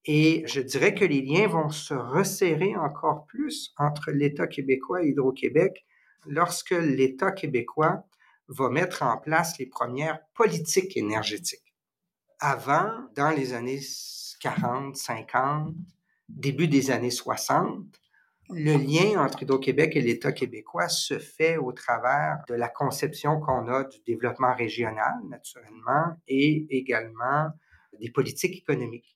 Et 0.05 0.43
je 0.45 0.61
dirais 0.61 0.93
que 0.93 1.05
les 1.05 1.21
liens 1.21 1.47
vont 1.47 1.69
se 1.69 1.93
resserrer 1.93 2.75
encore 2.75 3.25
plus 3.25 3.73
entre 3.77 4.11
l'État 4.11 4.47
québécois 4.47 5.03
et 5.03 5.09
Hydro-Québec 5.09 5.85
lorsque 6.27 6.71
l'État 6.71 7.31
québécois 7.31 8.05
va 8.47 8.69
mettre 8.69 9.01
en 9.01 9.17
place 9.17 9.57
les 9.57 9.65
premières 9.65 10.19
politiques 10.35 10.95
énergétiques. 10.95 11.73
Avant, 12.39 12.91
dans 13.15 13.31
les 13.31 13.53
années 13.53 13.81
40, 14.41 14.95
50, 14.95 15.73
début 16.29 16.67
des 16.67 16.91
années 16.91 17.09
60, 17.09 17.99
le 18.51 18.77
lien 18.77 19.19
entre 19.23 19.41
Hydro-Québec 19.41 19.95
et 19.95 20.01
l'État 20.01 20.31
québécois 20.31 20.87
se 20.87 21.17
fait 21.17 21.57
au 21.57 21.71
travers 21.71 22.43
de 22.47 22.53
la 22.53 22.69
conception 22.69 23.39
qu'on 23.39 23.67
a 23.69 23.85
du 23.85 23.97
développement 24.05 24.53
régional, 24.53 25.15
naturellement, 25.27 26.15
et 26.27 26.67
également 26.69 27.49
des 27.99 28.11
politiques 28.11 28.57
économiques. 28.57 29.14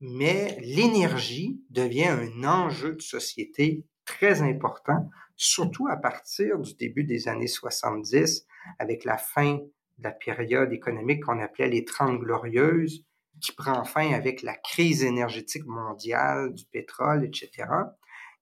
Mais 0.00 0.58
l'énergie 0.62 1.62
devient 1.70 2.08
un 2.08 2.44
enjeu 2.44 2.94
de 2.94 3.02
société 3.02 3.84
très 4.04 4.42
important 4.42 5.08
surtout 5.40 5.88
à 5.88 5.96
partir 5.96 6.58
du 6.58 6.74
début 6.74 7.04
des 7.04 7.26
années 7.26 7.46
70, 7.46 8.46
avec 8.78 9.06
la 9.06 9.16
fin 9.16 9.54
de 9.54 10.04
la 10.04 10.10
période 10.10 10.70
économique 10.70 11.24
qu'on 11.24 11.40
appelait 11.40 11.70
les 11.70 11.86
Trente 11.86 12.20
Glorieuses, 12.20 13.06
qui 13.40 13.52
prend 13.52 13.84
fin 13.84 14.12
avec 14.12 14.42
la 14.42 14.54
crise 14.54 15.02
énergétique 15.02 15.64
mondiale 15.64 16.52
du 16.52 16.66
pétrole, 16.66 17.24
etc., 17.24 17.68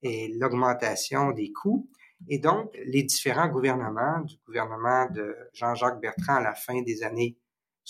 et 0.03 0.35
l'augmentation 0.41 1.31
des 1.31 1.53
coûts. 1.53 1.89
Et 2.29 2.41
donc, 2.41 2.77
les 2.85 3.05
différents 3.05 3.49
gouvernements, 3.49 4.21
du 4.23 4.37
gouvernement 4.45 5.07
de 5.11 5.37
Jean-Jacques 5.53 6.01
Bertrand 6.01 6.37
à 6.37 6.43
la 6.43 6.55
fin 6.55 6.83
des 6.83 7.05
années 7.05 7.37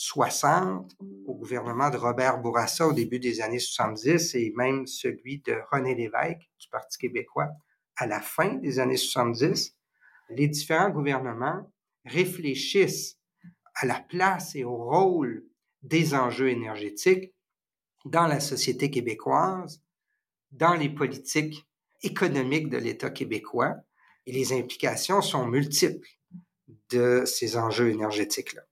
60, 0.00 0.96
au 1.26 1.34
gouvernement 1.34 1.90
de 1.90 1.96
Robert 1.96 2.38
Bourassa 2.38 2.86
au 2.86 2.92
début 2.92 3.18
des 3.18 3.40
années 3.40 3.58
70 3.58 4.36
et 4.36 4.52
même 4.54 4.86
celui 4.86 5.40
de 5.40 5.56
René 5.72 5.96
Lévesque 5.96 6.48
du 6.56 6.68
Parti 6.70 6.98
québécois 6.98 7.48
à 7.96 8.06
la 8.06 8.20
fin 8.20 8.54
des 8.54 8.78
années 8.78 8.96
70, 8.96 9.76
les 10.30 10.46
différents 10.46 10.90
gouvernements 10.90 11.68
réfléchissent 12.04 13.18
à 13.74 13.86
la 13.86 13.98
place 13.98 14.54
et 14.54 14.62
au 14.62 14.76
rôle 14.76 15.44
des 15.82 16.14
enjeux 16.14 16.50
énergétiques 16.50 17.34
dans 18.04 18.28
la 18.28 18.38
société 18.38 18.92
québécoise, 18.92 19.82
dans 20.52 20.74
les 20.74 20.90
politiques 20.90 21.66
économiques 22.04 22.68
de 22.68 22.78
l'État 22.78 23.10
québécois, 23.10 23.74
et 24.26 24.32
les 24.32 24.52
implications 24.52 25.22
sont 25.22 25.48
multiples 25.48 26.08
de 26.90 27.24
ces 27.26 27.56
enjeux 27.56 27.90
énergétiques-là. 27.90 28.62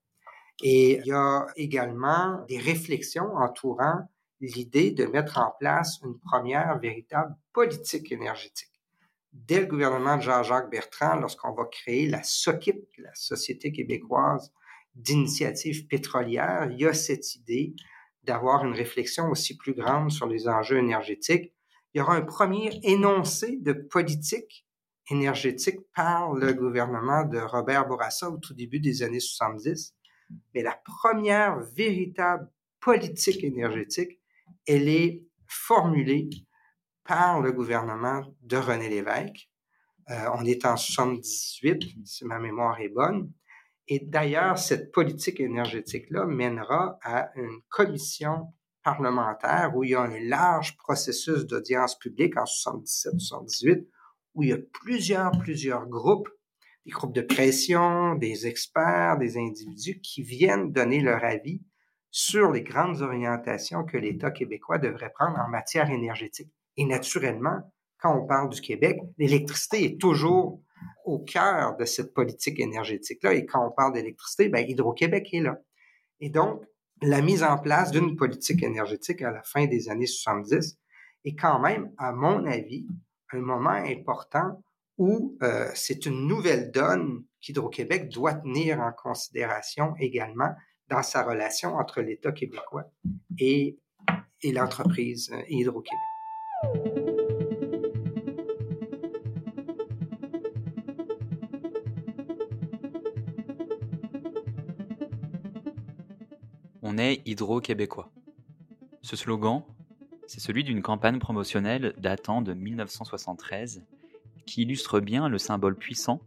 Et 0.63 0.99
il 0.99 1.07
y 1.07 1.13
a 1.13 1.47
également 1.57 2.45
des 2.49 2.59
réflexions 2.59 3.35
entourant 3.37 4.09
l'idée 4.41 4.91
de 4.91 5.07
mettre 5.07 5.39
en 5.39 5.53
place 5.59 5.99
une 6.03 6.19
première 6.19 6.79
véritable 6.79 7.35
politique 7.53 8.13
énergétique 8.13 8.77
dès 9.45 9.61
le 9.61 9.67
gouvernement 9.67 10.17
de 10.17 10.23
Jean-Jacques 10.23 10.71
Bertrand, 10.71 11.17
lorsqu'on 11.17 11.53
va 11.53 11.65
créer 11.67 12.09
la 12.09 12.23
SOCIP, 12.23 12.89
la 12.99 13.15
Société 13.15 13.73
québécoise 13.73 14.53
d'initiative 14.95 15.87
pétrolière, 15.87 16.69
il 16.71 16.81
y 16.81 16.87
a 16.87 16.95
cette 16.95 17.35
idée 17.37 17.75
d'avoir 18.23 18.65
une 18.65 18.73
réflexion 18.73 19.29
aussi 19.29 19.57
plus 19.57 19.75
grande 19.75 20.11
sur 20.11 20.27
les 20.27 20.49
enjeux 20.49 20.79
énergétiques. 20.79 21.53
Il 21.93 21.99
y 21.99 22.01
aura 22.01 22.17
un 22.17 22.23
premier 22.23 22.81
énoncé 22.83 23.59
de 23.61 23.73
politique 23.73 24.67
énergétique 25.11 25.81
par 25.95 26.33
le 26.33 26.53
gouvernement 26.53 27.25
de 27.25 27.39
Robert 27.39 27.87
Bourassa 27.87 28.31
au 28.31 28.39
tout 28.39 28.55
début 28.55 28.81
des 28.81 29.03
années 29.03 29.21
70. 29.21 29.95
Mais 30.55 30.63
la 30.63 30.81
première 30.85 31.61
véritable 31.75 32.51
politique 32.81 33.45
énergétique, 33.45 34.21
elle 34.67 34.89
est 34.89 35.25
formulée 35.47 36.29
par 37.05 37.41
le 37.41 37.53
gouvernement 37.53 38.23
de 38.43 38.57
René 38.57 38.89
Lévesque. 38.89 39.49
Euh, 40.11 40.31
on 40.35 40.45
est 40.45 40.65
en 40.65 40.77
78, 40.77 41.83
si 42.05 42.25
ma 42.25 42.39
mémoire 42.39 42.81
est 42.81 42.89
bonne. 42.89 43.33
Et 43.89 44.01
d'ailleurs, 44.01 44.59
cette 44.59 44.93
politique 44.93 45.41
énergétique-là 45.41 46.27
mènera 46.27 46.99
à 47.03 47.31
une 47.37 47.61
commission 47.69 48.53
parlementaire 48.83 49.73
où 49.75 49.85
il 49.85 49.91
y 49.91 49.95
a 49.95 50.03
un 50.03 50.21
large 50.21 50.77
processus 50.77 51.45
d'audience 51.45 51.99
publique 51.99 52.37
en 52.37 52.45
77-78, 52.45 53.87
où 54.35 54.43
il 54.43 54.49
y 54.49 54.53
a 54.53 54.59
plusieurs, 54.73 55.33
plusieurs 55.33 55.87
groupes, 55.87 56.29
des 56.87 56.93
groupes 56.93 57.15
de 57.15 57.21
pression, 57.21 58.15
des 58.15 58.47
experts, 58.47 59.19
des 59.19 59.37
individus 59.37 60.01
qui 60.01 60.23
viennent 60.23 60.73
donner 60.73 61.01
leur 61.01 61.25
avis 61.25 61.61
sur 62.13 62.53
les 62.53 62.63
grandes 62.63 63.03
orientations 63.03 63.85
que 63.85 63.99
l'État 63.99 64.31
québécois 64.31 64.79
devrait 64.79 65.13
prendre 65.13 65.39
en 65.39 65.49
matière 65.49 65.91
énergétique. 65.91 66.51
Et 66.77 66.87
naturellement, 66.87 67.59
quand 67.99 68.17
on 68.17 68.25
parle 68.25 68.51
du 68.51 68.61
Québec, 68.61 69.01
l'électricité 69.19 69.85
est 69.85 70.01
toujours 70.01 70.63
au 71.05 71.19
cœur 71.19 71.77
de 71.77 71.85
cette 71.85 72.15
politique 72.15 72.61
énergétique-là. 72.61 73.35
Et 73.35 73.47
quand 73.47 73.67
on 73.67 73.73
parle 73.73 73.95
d'électricité, 73.95 74.49
ben, 74.49 74.65
Hydro-Québec 74.67 75.29
est 75.33 75.41
là. 75.41 75.59
Et 76.21 76.31
donc, 76.31 76.63
la 77.03 77.21
mise 77.21 77.43
en 77.43 77.59
place 77.59 77.91
d'une 77.91 78.17
politique 78.17 78.63
énergétique 78.63 79.23
à 79.23 79.33
la 79.33 79.43
fin 79.43 79.67
des 79.67 79.89
années 79.89 80.07
70 80.07 80.79
est 81.25 81.35
quand 81.35 81.59
même, 81.59 81.93
à 81.99 82.13
mon 82.13 82.47
avis, 82.47 82.87
un 83.33 83.41
moment 83.41 83.71
important 83.71 84.63
où 84.99 85.37
euh, 85.43 85.69
c'est 85.75 86.07
une 86.07 86.27
nouvelle 86.27 86.71
donne 86.71 87.25
qu'Hydro-Québec 87.41 88.09
doit 88.09 88.35
tenir 88.35 88.81
en 88.81 88.93
considération 88.93 89.95
également 89.99 90.55
dans 90.89 91.03
sa 91.03 91.23
relation 91.23 91.75
entre 91.75 92.01
l'État 92.01 92.33
québécois 92.33 92.91
et, 93.39 93.79
et 94.43 94.53
l'entreprise 94.53 95.31
euh, 95.33 95.43
Hydro-Québec. 95.49 95.99
On 106.83 106.99
est 106.99 107.21
hydro-québécois. 107.27 108.11
Ce 109.03 109.17
slogan, 109.17 109.65
c'est 110.27 110.41
celui 110.41 110.65
d'une 110.65 110.83
campagne 110.83 111.19
promotionnelle 111.19 111.95
datant 111.99 112.43
de 112.43 112.55
1973 112.55 113.83
qui 114.47 114.63
illustre 114.63 115.01
bien 115.01 115.29
le 115.29 115.39
symbole 115.39 115.77
puissant 115.77 116.21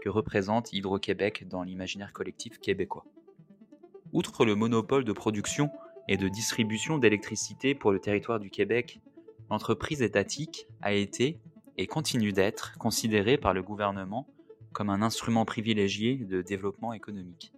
que 0.00 0.08
représente 0.08 0.72
Hydro-Québec 0.72 1.46
dans 1.48 1.62
l'imaginaire 1.62 2.12
collectif 2.12 2.58
québécois. 2.58 3.06
Outre 4.12 4.44
le 4.44 4.56
monopole 4.56 5.04
de 5.04 5.12
production 5.12 5.70
et 6.08 6.16
de 6.16 6.28
distribution 6.28 6.98
d'électricité 6.98 7.74
pour 7.74 7.92
le 7.92 8.00
territoire 8.00 8.40
du 8.40 8.50
Québec, 8.50 9.00
l'entreprise 9.50 10.02
étatique 10.02 10.66
a 10.82 10.92
été 10.92 11.38
et 11.78 11.86
continue 11.86 12.32
d'être 12.32 12.76
considérée 12.78 13.38
par 13.38 13.54
le 13.54 13.62
gouvernement 13.62 14.26
comme 14.72 14.90
un 14.90 15.02
instrument 15.02 15.44
privilégié 15.44 16.16
de 16.16 16.42
développement 16.42 16.92
économique. 16.92 17.52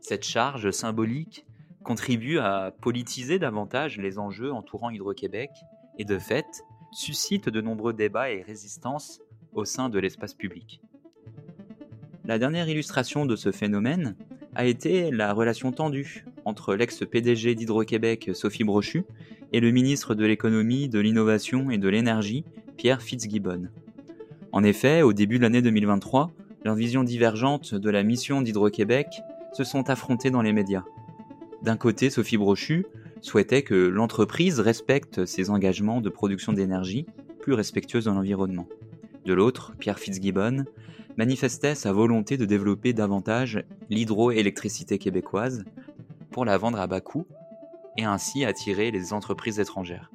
Cette 0.00 0.24
charge 0.24 0.70
symbolique 0.70 1.46
contribue 1.82 2.38
à 2.38 2.72
politiser 2.80 3.38
davantage 3.38 3.98
les 3.98 4.18
enjeux 4.18 4.52
entourant 4.52 4.90
Hydro-Québec 4.90 5.50
et 5.98 6.04
de 6.04 6.18
fait 6.18 6.64
suscite 6.92 7.48
de 7.48 7.60
nombreux 7.60 7.92
débats 7.92 8.30
et 8.30 8.42
résistances 8.42 9.20
au 9.56 9.64
sein 9.64 9.88
de 9.88 9.98
l'espace 9.98 10.34
public. 10.34 10.80
La 12.24 12.38
dernière 12.38 12.68
illustration 12.68 13.26
de 13.26 13.36
ce 13.36 13.52
phénomène 13.52 14.16
a 14.54 14.64
été 14.64 15.10
la 15.10 15.32
relation 15.32 15.72
tendue 15.72 16.24
entre 16.44 16.74
l'ex-PDG 16.74 17.54
d'Hydro-Québec 17.54 18.30
Sophie 18.34 18.64
Brochu 18.64 19.04
et 19.52 19.60
le 19.60 19.70
ministre 19.70 20.14
de 20.14 20.24
l'économie, 20.24 20.88
de 20.88 20.98
l'innovation 20.98 21.70
et 21.70 21.78
de 21.78 21.88
l'énergie 21.88 22.44
Pierre 22.76 23.02
Fitzgibbon. 23.02 23.68
En 24.52 24.64
effet, 24.64 25.02
au 25.02 25.12
début 25.12 25.38
de 25.38 25.42
l'année 25.42 25.62
2023, 25.62 26.32
leurs 26.64 26.74
visions 26.74 27.04
divergentes 27.04 27.74
de 27.74 27.90
la 27.90 28.02
mission 28.02 28.42
d'Hydro-Québec 28.42 29.06
se 29.52 29.64
sont 29.64 29.88
affrontées 29.90 30.30
dans 30.30 30.42
les 30.42 30.52
médias. 30.52 30.84
D'un 31.62 31.76
côté, 31.76 32.10
Sophie 32.10 32.36
Brochu 32.36 32.86
souhaitait 33.20 33.62
que 33.62 33.74
l'entreprise 33.74 34.60
respecte 34.60 35.26
ses 35.26 35.50
engagements 35.50 36.00
de 36.00 36.10
production 36.10 36.52
d'énergie 36.52 37.06
plus 37.40 37.54
respectueuse 37.54 38.04
de 38.06 38.10
l'environnement. 38.10 38.66
De 39.26 39.34
l'autre, 39.34 39.74
Pierre 39.80 39.98
Fitzgibbon 39.98 40.66
manifestait 41.16 41.74
sa 41.74 41.92
volonté 41.92 42.36
de 42.36 42.44
développer 42.44 42.92
davantage 42.92 43.64
l'hydroélectricité 43.90 44.98
québécoise 44.98 45.64
pour 46.30 46.44
la 46.44 46.56
vendre 46.56 46.78
à 46.78 46.86
bas 46.86 47.00
coût 47.00 47.26
et 47.96 48.04
ainsi 48.04 48.44
attirer 48.44 48.92
les 48.92 49.12
entreprises 49.12 49.58
étrangères. 49.58 50.12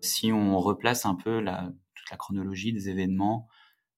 Si 0.00 0.32
on 0.32 0.58
replace 0.58 1.04
un 1.04 1.16
peu 1.16 1.44
toute 1.94 2.10
la 2.10 2.16
chronologie 2.16 2.72
des 2.72 2.88
événements 2.88 3.46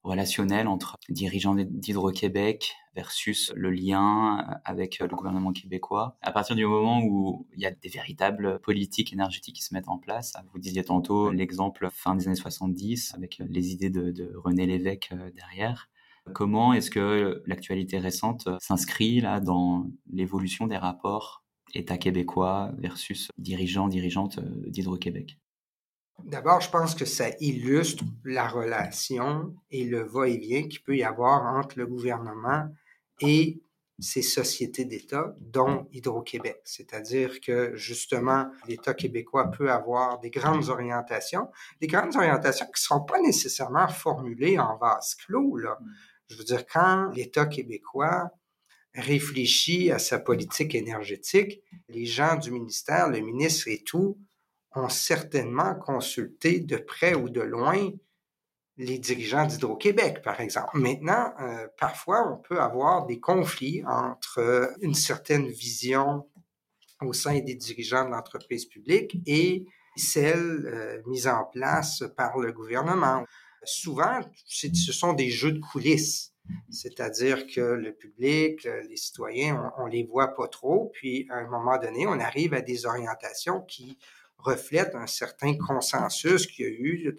relationnels 0.03 0.67
entre 0.67 0.95
dirigeants 1.09 1.55
d'Hydro-Québec 1.55 2.73
versus 2.95 3.51
le 3.55 3.69
lien 3.69 4.59
avec 4.65 4.99
le 4.99 5.07
gouvernement 5.07 5.51
québécois. 5.51 6.17
À 6.21 6.31
partir 6.31 6.55
du 6.55 6.65
moment 6.65 7.01
où 7.03 7.47
il 7.55 7.61
y 7.61 7.65
a 7.65 7.71
des 7.71 7.89
véritables 7.89 8.59
politiques 8.61 9.13
énergétiques 9.13 9.55
qui 9.55 9.63
se 9.63 9.73
mettent 9.73 9.89
en 9.89 9.97
place, 9.97 10.33
vous 10.51 10.59
disiez 10.59 10.83
tantôt 10.83 11.31
l'exemple 11.31 11.89
fin 11.91 12.15
des 12.15 12.27
années 12.27 12.35
70 12.35 13.13
avec 13.15 13.41
les 13.49 13.71
idées 13.73 13.89
de, 13.89 14.33
René 14.35 14.65
Lévesque 14.65 15.09
euh, 15.13 15.31
derrière. 15.31 15.89
Comment 16.33 16.73
est-ce 16.73 16.91
que 16.91 17.41
l'actualité 17.45 17.97
récente 17.97 18.47
s'inscrit 18.59 19.21
là 19.21 19.39
dans 19.39 19.87
l'évolution 20.11 20.67
des 20.67 20.77
rapports 20.77 21.43
État 21.73 21.97
québécois 21.97 22.71
versus 22.77 23.29
dirigeants, 23.37 23.87
dirigeantes 23.87 24.39
euh, 24.39 24.69
d'Hydro-Québec? 24.69 25.37
D'abord, 26.25 26.61
je 26.61 26.69
pense 26.69 26.95
que 26.95 27.05
ça 27.05 27.29
illustre 27.39 28.03
la 28.23 28.47
relation 28.47 29.55
et 29.71 29.83
le 29.83 30.01
va-et-vient 30.03 30.67
qu'il 30.67 30.81
peut 30.81 30.95
y 30.95 31.03
avoir 31.03 31.55
entre 31.55 31.77
le 31.77 31.87
gouvernement 31.87 32.67
et 33.21 33.61
ces 34.01 34.21
sociétés 34.21 34.85
d'État, 34.85 35.35
dont 35.39 35.87
Hydro-Québec. 35.91 36.61
C'est-à-dire 36.63 37.41
que, 37.41 37.75
justement, 37.75 38.49
l'État 38.67 38.93
québécois 38.93 39.51
peut 39.51 39.71
avoir 39.71 40.19
des 40.19 40.29
grandes 40.29 40.69
orientations, 40.69 41.49
des 41.81 41.87
grandes 41.87 42.15
orientations 42.15 42.65
qui 42.67 42.81
ne 42.81 42.85
seront 42.85 43.01
pas 43.01 43.19
nécessairement 43.19 43.87
formulées 43.87 44.57
en 44.57 44.77
vase 44.77 45.15
clos. 45.15 45.57
Là. 45.57 45.77
Je 46.29 46.37
veux 46.37 46.43
dire, 46.43 46.65
quand 46.65 47.11
l'État 47.13 47.45
québécois 47.45 48.29
réfléchit 48.95 49.91
à 49.91 49.99
sa 49.99 50.19
politique 50.19 50.75
énergétique, 50.75 51.61
les 51.89 52.05
gens 52.05 52.37
du 52.37 52.51
ministère, 52.51 53.09
le 53.09 53.19
ministre 53.19 53.67
et 53.67 53.83
tout, 53.83 54.17
ont 54.75 54.89
certainement 54.89 55.75
consulté 55.75 56.59
de 56.59 56.77
près 56.77 57.15
ou 57.15 57.29
de 57.29 57.41
loin 57.41 57.89
les 58.79 58.97
dirigeants 58.97 59.45
d'Hydro-Québec, 59.45 60.21
par 60.23 60.39
exemple. 60.39 60.79
Maintenant, 60.79 61.33
euh, 61.41 61.67
parfois, 61.77 62.31
on 62.31 62.37
peut 62.37 62.61
avoir 62.61 63.05
des 63.05 63.19
conflits 63.19 63.83
entre 63.85 64.73
une 64.81 64.93
certaine 64.93 65.47
vision 65.47 66.25
au 67.01 67.11
sein 67.11 67.39
des 67.39 67.55
dirigeants 67.55 68.05
de 68.05 68.11
l'entreprise 68.11 68.65
publique 68.65 69.17
et 69.25 69.65
celle 69.97 70.65
euh, 70.65 71.01
mise 71.07 71.27
en 71.27 71.43
place 71.43 72.03
par 72.15 72.37
le 72.37 72.53
gouvernement. 72.53 73.25
Souvent, 73.63 74.21
ce 74.45 74.93
sont 74.93 75.11
des 75.11 75.29
jeux 75.29 75.51
de 75.51 75.59
coulisses. 75.59 76.33
C'est-à-dire 76.71 77.45
que 77.47 77.59
le 77.59 77.93
public, 77.93 78.63
les 78.63 78.95
citoyens, 78.95 79.73
on, 79.77 79.83
on 79.83 79.85
les 79.87 80.03
voit 80.03 80.33
pas 80.33 80.47
trop, 80.47 80.89
puis 80.93 81.27
à 81.29 81.35
un 81.35 81.47
moment 81.47 81.77
donné, 81.77 82.07
on 82.07 82.19
arrive 82.19 82.53
à 82.53 82.61
des 82.61 82.85
orientations 82.85 83.61
qui 83.61 83.99
reflète 84.39 84.95
un 84.95 85.07
certain 85.07 85.57
consensus 85.57 86.47
qu'il 86.47 86.65
y 86.65 86.67
a 86.67 86.71
eu 86.71 87.17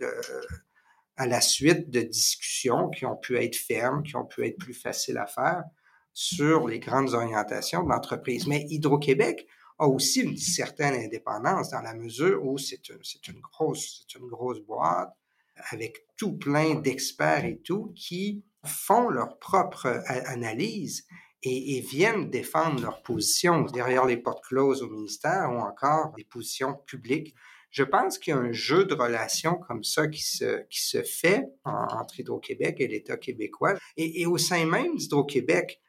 à 1.16 1.26
la 1.26 1.40
suite 1.40 1.90
de 1.90 2.00
discussions 2.00 2.88
qui 2.88 3.04
ont 3.04 3.16
pu 3.16 3.36
être 3.36 3.56
fermes, 3.56 4.02
qui 4.02 4.16
ont 4.16 4.24
pu 4.24 4.46
être 4.46 4.58
plus 4.58 4.74
faciles 4.74 5.18
à 5.18 5.26
faire 5.26 5.64
sur 6.12 6.66
les 6.66 6.80
grandes 6.80 7.14
orientations 7.14 7.82
de 7.82 7.90
l'entreprise. 7.90 8.46
Mais 8.46 8.64
Hydro-Québec 8.68 9.46
a 9.78 9.86
aussi 9.86 10.20
une 10.20 10.36
certaine 10.36 10.94
indépendance 10.94 11.70
dans 11.70 11.82
la 11.82 11.94
mesure 11.94 12.44
où 12.44 12.58
c'est 12.58 12.88
une, 12.88 13.00
une, 13.28 13.40
grosse, 13.40 14.06
une 14.18 14.28
grosse 14.28 14.60
boîte 14.60 15.14
avec 15.70 16.06
tout 16.16 16.36
plein 16.38 16.76
d'experts 16.76 17.44
et 17.44 17.60
tout 17.60 17.92
qui 17.94 18.44
font 18.64 19.08
leur 19.08 19.38
propre 19.38 20.02
analyse 20.06 21.06
et, 21.42 21.80
viennent 21.80 22.30
défendre 22.30 22.82
leur 22.82 23.02
position 23.02 23.62
derrière 23.62 24.06
les 24.06 24.16
portes 24.16 24.44
closes 24.44 24.82
au 24.82 24.90
ministère 24.90 25.50
ou 25.52 25.58
encore 25.58 26.12
des 26.16 26.24
positions 26.24 26.74
publiques. 26.86 27.34
Je 27.70 27.84
pense 27.84 28.18
qu'il 28.18 28.34
y 28.34 28.36
a 28.36 28.40
un 28.40 28.52
jeu 28.52 28.84
de 28.84 28.94
relations 28.94 29.54
comme 29.54 29.84
ça 29.84 30.08
qui 30.08 30.22
se, 30.22 30.66
qui 30.68 30.82
se 30.82 31.02
fait 31.02 31.46
entre 31.64 32.18
Hydro-Québec 32.18 32.76
et 32.80 32.88
l'État 32.88 33.16
québécois. 33.16 33.78
Et, 33.96 34.26
au 34.26 34.38
sein 34.38 34.66
même 34.66 34.96
d'Hydro-Québec, 34.96 35.80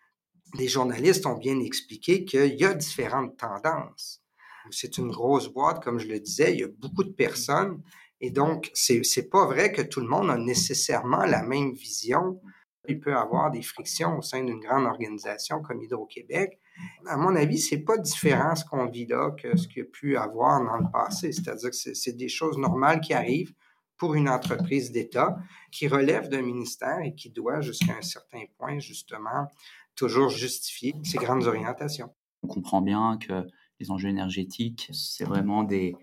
les 0.58 0.68
journalistes 0.68 1.26
ont 1.26 1.38
bien 1.38 1.60
expliqué 1.60 2.24
qu'il 2.24 2.54
y 2.56 2.66
a 2.66 2.74
différentes 2.74 3.38
tendances. 3.38 4.22
C'est 4.70 5.00
une 5.00 5.10
grosse 5.10 5.48
boîte, 5.48 5.84
comme 5.84 5.98
je 5.98 6.08
le 6.08 6.20
disais, 6.20 6.54
il 6.54 6.60
y 6.60 6.64
a 6.64 6.68
beaucoup 6.68 7.04
de 7.04 7.12
personnes. 7.12 7.82
Et 8.20 8.30
donc, 8.30 8.70
c'est 8.76 9.30
pas 9.32 9.48
vrai 9.48 9.72
que 9.72 9.82
tout 9.82 10.02
le 10.02 10.08
monde 10.08 10.30
a 10.30 10.38
nécessairement 10.38 11.26
la 11.26 11.42
même 11.42 11.74
vision 11.74 12.40
il 12.88 13.00
peut 13.00 13.12
y 13.12 13.13
avoir 13.13 13.52
des 13.52 13.62
frictions 13.62 14.17
au 14.17 14.22
sein 14.22 14.44
d'une 14.44 14.60
grande 14.60 14.86
organisation 14.86 15.62
comme 15.62 15.82
Hydro-Québec. 15.82 16.60
À 17.08 17.17
mon 17.17 17.36
avis, 17.36 17.60
c'est 17.60 17.84
pas 17.84 17.98
différent 17.98 18.56
ce 18.56 18.65
qu'on 18.65 18.88
vit 18.88 19.06
là 19.06 19.32
que 19.32 19.56
ce 19.56 19.67
qu'il 19.67 19.84
y 19.84 19.86
a 19.86 19.89
pu 19.89 20.17
avoir 20.17 20.63
dans 20.63 20.78
le 20.78 20.91
passé. 20.91 21.32
C'est-à-dire 21.32 21.70
que 21.70 21.76
c'est 21.76 22.17
des 22.17 22.30
choses 22.30 22.58
normales 22.58 23.02
qui 23.02 23.13
arrivent 23.13 23.54
pour 23.98 24.15
une 24.15 24.30
entreprise 24.30 24.91
d'État 24.91 25.38
qui 25.72 25.88
relève 25.88 26.28
d'un 26.28 26.41
ministère 26.41 27.00
et 27.04 27.13
qui 27.13 27.30
doit, 27.30 27.62
jusqu'à 27.62 27.96
un 27.96 28.02
certain 28.02 28.44
point, 28.58 28.80
justement, 28.80 29.48
toujours 29.96 30.30
justifier 30.30 30.96
ses 31.04 31.20
grandes 31.20 31.46
orientations. 31.46 32.12
On 32.41 32.48
comprend 32.48 32.82
bien 32.82 33.20
que 33.20 33.46
les 33.82 33.91
enjeux 33.91 34.10
énergétiques. 34.10 34.89
C'est 34.94 35.26
vraiment 35.26 35.63
des, 35.63 35.96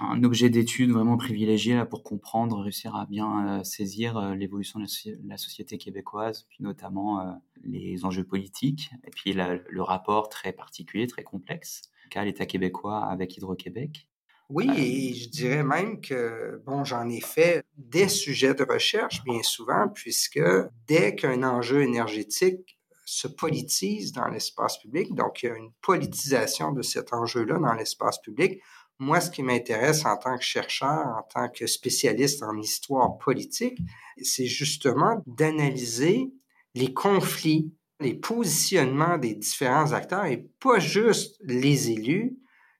un 0.00 0.22
objet 0.24 0.50
d'étude 0.50 0.90
vraiment 0.90 1.16
privilégié 1.16 1.74
là, 1.74 1.86
pour 1.86 2.02
comprendre, 2.02 2.60
réussir 2.60 2.96
à 2.96 3.06
bien 3.06 3.60
euh, 3.60 3.64
saisir 3.64 4.16
euh, 4.16 4.34
l'évolution 4.34 4.80
de 4.80 4.86
la, 5.28 5.36
société 5.36 5.78
québécoise, 5.78 6.46
puis 6.48 6.58
notamment 6.60 7.20
euh, 7.20 7.32
les 7.62 8.04
enjeux 8.04 8.24
politiques, 8.24 8.90
et 9.06 9.10
puis 9.10 9.32
le 9.32 9.82
rapport 9.82 10.28
très 10.28 10.52
particulier, 10.52 11.06
très 11.06 11.22
complexe 11.22 11.82
qu'a 12.10 12.24
l'État 12.24 12.46
québécois 12.46 13.04
avec 13.04 13.36
Hydro-Québec. 13.36 14.08
Oui, 14.48 14.70
et 14.76 15.14
je 15.14 15.28
dirais 15.28 15.64
même 15.64 16.00
que, 16.00 16.62
bon, 16.64 16.84
j'en 16.84 17.08
ai 17.08 17.20
fait 17.20 17.64
des 17.76 18.08
sujets 18.08 18.54
de 18.54 18.62
recherche 18.62 19.24
bien 19.24 19.42
souvent, 19.42 19.88
puisque 19.88 20.40
dès 20.86 21.16
qu'un 21.16 21.42
enjeu 21.42 21.82
énergétique 21.82 22.75
se 23.06 23.28
politise 23.28 24.12
dans 24.12 24.28
l'espace 24.28 24.78
public. 24.78 25.14
Donc, 25.14 25.42
il 25.42 25.46
y 25.46 25.48
a 25.48 25.56
une 25.56 25.72
politisation 25.80 26.72
de 26.72 26.82
cet 26.82 27.12
enjeu-là 27.12 27.58
dans 27.58 27.72
l'espace 27.72 28.20
public. 28.20 28.60
Moi, 28.98 29.20
ce 29.20 29.30
qui 29.30 29.42
m'intéresse 29.42 30.04
en 30.04 30.16
tant 30.16 30.36
que 30.36 30.44
chercheur, 30.44 31.06
en 31.06 31.22
tant 31.22 31.48
que 31.48 31.66
spécialiste 31.66 32.42
en 32.42 32.58
histoire 32.58 33.16
politique, 33.18 33.78
c'est 34.20 34.46
justement 34.46 35.22
d'analyser 35.26 36.32
les 36.74 36.92
conflits, 36.92 37.72
les 38.00 38.14
positionnements 38.14 39.18
des 39.18 39.34
différents 39.34 39.92
acteurs 39.92 40.26
et 40.26 40.48
pas 40.58 40.80
juste 40.80 41.36
les 41.42 41.90
élus, 41.90 42.36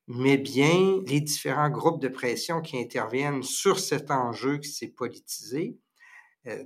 mais 0.09 0.39
bien 0.39 1.03
les 1.07 1.21
différents 1.21 1.71
groupes 1.71 2.01
de 2.01 2.09
pression 2.09 2.61
qui 2.61 2.79
interviennent 2.79 3.43
sur 3.43 3.79
cet 3.79 4.11
enjeu 4.11 4.59
qui 4.59 4.71
s'est 4.71 4.89
politisé 4.89 5.79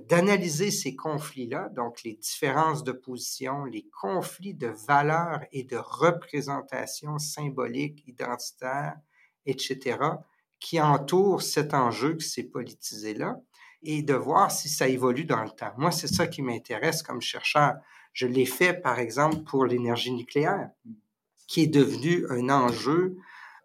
d'analyser 0.07 0.69
ces 0.69 0.95
conflits-là, 0.95 1.69
donc 1.69 2.03
les 2.03 2.13
différences 2.13 2.83
de 2.83 2.91
position, 2.91 3.65
les 3.65 3.87
conflits 3.99 4.53
de 4.53 4.67
valeurs 4.67 5.41
et 5.51 5.63
de 5.63 5.77
représentation 5.77 7.17
symbolique, 7.17 8.03
identitaire, 8.05 8.95
etc., 9.45 9.97
qui 10.59 10.79
entoure 10.79 11.41
cet 11.41 11.73
enjeu 11.73 12.15
qui 12.15 12.27
s'est 12.27 12.43
politisé 12.43 13.15
là 13.15 13.41
et 13.81 14.03
de 14.03 14.13
voir 14.13 14.51
si 14.51 14.69
ça 14.69 14.87
évolue 14.87 15.25
dans 15.25 15.43
le 15.43 15.49
temps. 15.49 15.73
Moi, 15.77 15.89
c'est 15.89 16.07
ça 16.07 16.27
qui 16.27 16.43
m'intéresse 16.43 17.01
comme 17.01 17.21
chercheur. 17.21 17.77
Je 18.13 18.27
l'ai 18.27 18.45
fait, 18.45 18.73
par 18.73 18.99
exemple, 18.99 19.37
pour 19.43 19.65
l'énergie 19.65 20.11
nucléaire, 20.11 20.69
qui 21.47 21.63
est 21.63 21.67
devenu 21.67 22.27
un 22.29 22.49
enjeu 22.49 23.17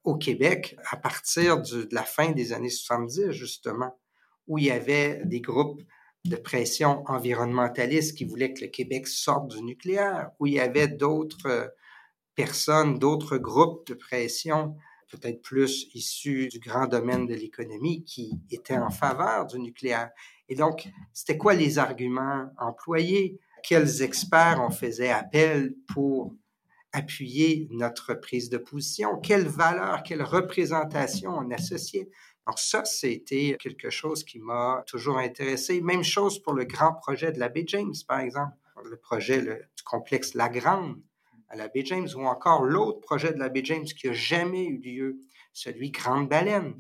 au 0.05 0.17
Québec 0.17 0.77
à 0.91 0.97
partir 0.97 1.61
de 1.61 1.87
la 1.93 2.05
fin 2.05 2.31
des 2.31 2.55
années 2.55 2.71
70, 2.71 3.33
justement, 3.33 3.99
où 4.47 4.57
il 4.57 4.65
y 4.65 4.71
avait 4.71 5.21
des 5.27 5.43
groupes 5.43 5.83
de 6.29 6.37
pression 6.37 7.03
environnementaliste 7.07 8.17
qui 8.17 8.25
voulaient 8.25 8.53
que 8.53 8.63
le 8.63 8.71
Québec 8.71 9.07
sorte 9.07 9.49
du 9.49 9.63
nucléaire, 9.63 10.31
où 10.39 10.47
il 10.47 10.55
y 10.55 10.61
avait 10.61 10.89
d'autres 10.89 11.47
euh, 11.47 11.69
personnes, 12.35 12.99
d'autres 12.99 13.39
groupes 13.39 13.87
de 13.87 13.95
pression, 13.95 14.77
peut-être 15.11 15.43
plus 15.43 15.89
issus 15.95 16.49
du 16.49 16.59
grand 16.59 16.87
domaine 16.87 17.27
de 17.27 17.35
l'économie, 17.35 18.05
qui 18.05 18.39
étaient 18.51 18.77
en 18.77 18.91
faveur 18.91 19.47
du 19.47 19.59
nucléaire. 19.59 20.11
Et 20.49 20.55
donc, 20.55 20.89
c'était 21.13 21.39
quoi 21.39 21.55
les 21.55 21.79
arguments 21.79 22.51
employés? 22.59 23.39
Quels 23.63 24.03
experts 24.03 24.61
on 24.61 24.71
faisait 24.71 25.11
appel 25.11 25.75
pour 25.93 26.35
appuyer 26.93 27.69
notre 27.71 28.15
prise 28.15 28.49
de 28.49 28.59
position? 28.59 29.19
Quelle 29.19 29.47
valeur, 29.47 30.03
quelle 30.03 30.23
représentation 30.23 31.31
on 31.31 31.51
associait? 31.51 32.09
Donc 32.47 32.59
ça, 32.59 32.85
c'était 32.85 33.57
quelque 33.61 33.91
chose 33.91 34.25
qui 34.25 34.39
m'a 34.39 34.85
toujours 34.87 35.19
intéressé. 35.19 35.81
Même 35.81 36.05
chose 36.05 36.41
pour 36.41 36.53
le 36.53 36.65
grand 36.65 36.93
projet 36.93 37.33
de 37.33 37.41
la 37.41 37.49
baie 37.49 37.65
James, 37.67 37.95
par 38.07 38.21
exemple, 38.21 38.55
le 38.85 38.97
projet 38.97 39.43
du 39.43 39.83
complexe 39.85 40.35
La 40.35 40.49
Grande 40.49 41.01
à 41.49 41.57
la 41.57 41.69
baie 41.69 41.85
James, 41.85 42.09
ou 42.17 42.27
encore 42.27 42.65
l'autre 42.65 43.01
projet 43.01 43.33
de 43.33 43.39
la 43.39 43.49
baie 43.49 43.65
James 43.65 43.85
qui 43.85 44.09
a 44.09 44.13
jamais 44.13 44.65
eu 44.65 44.79
lieu, 44.79 45.19
celui 45.53 45.91
Grande 45.91 46.29
Baleine. 46.29 46.75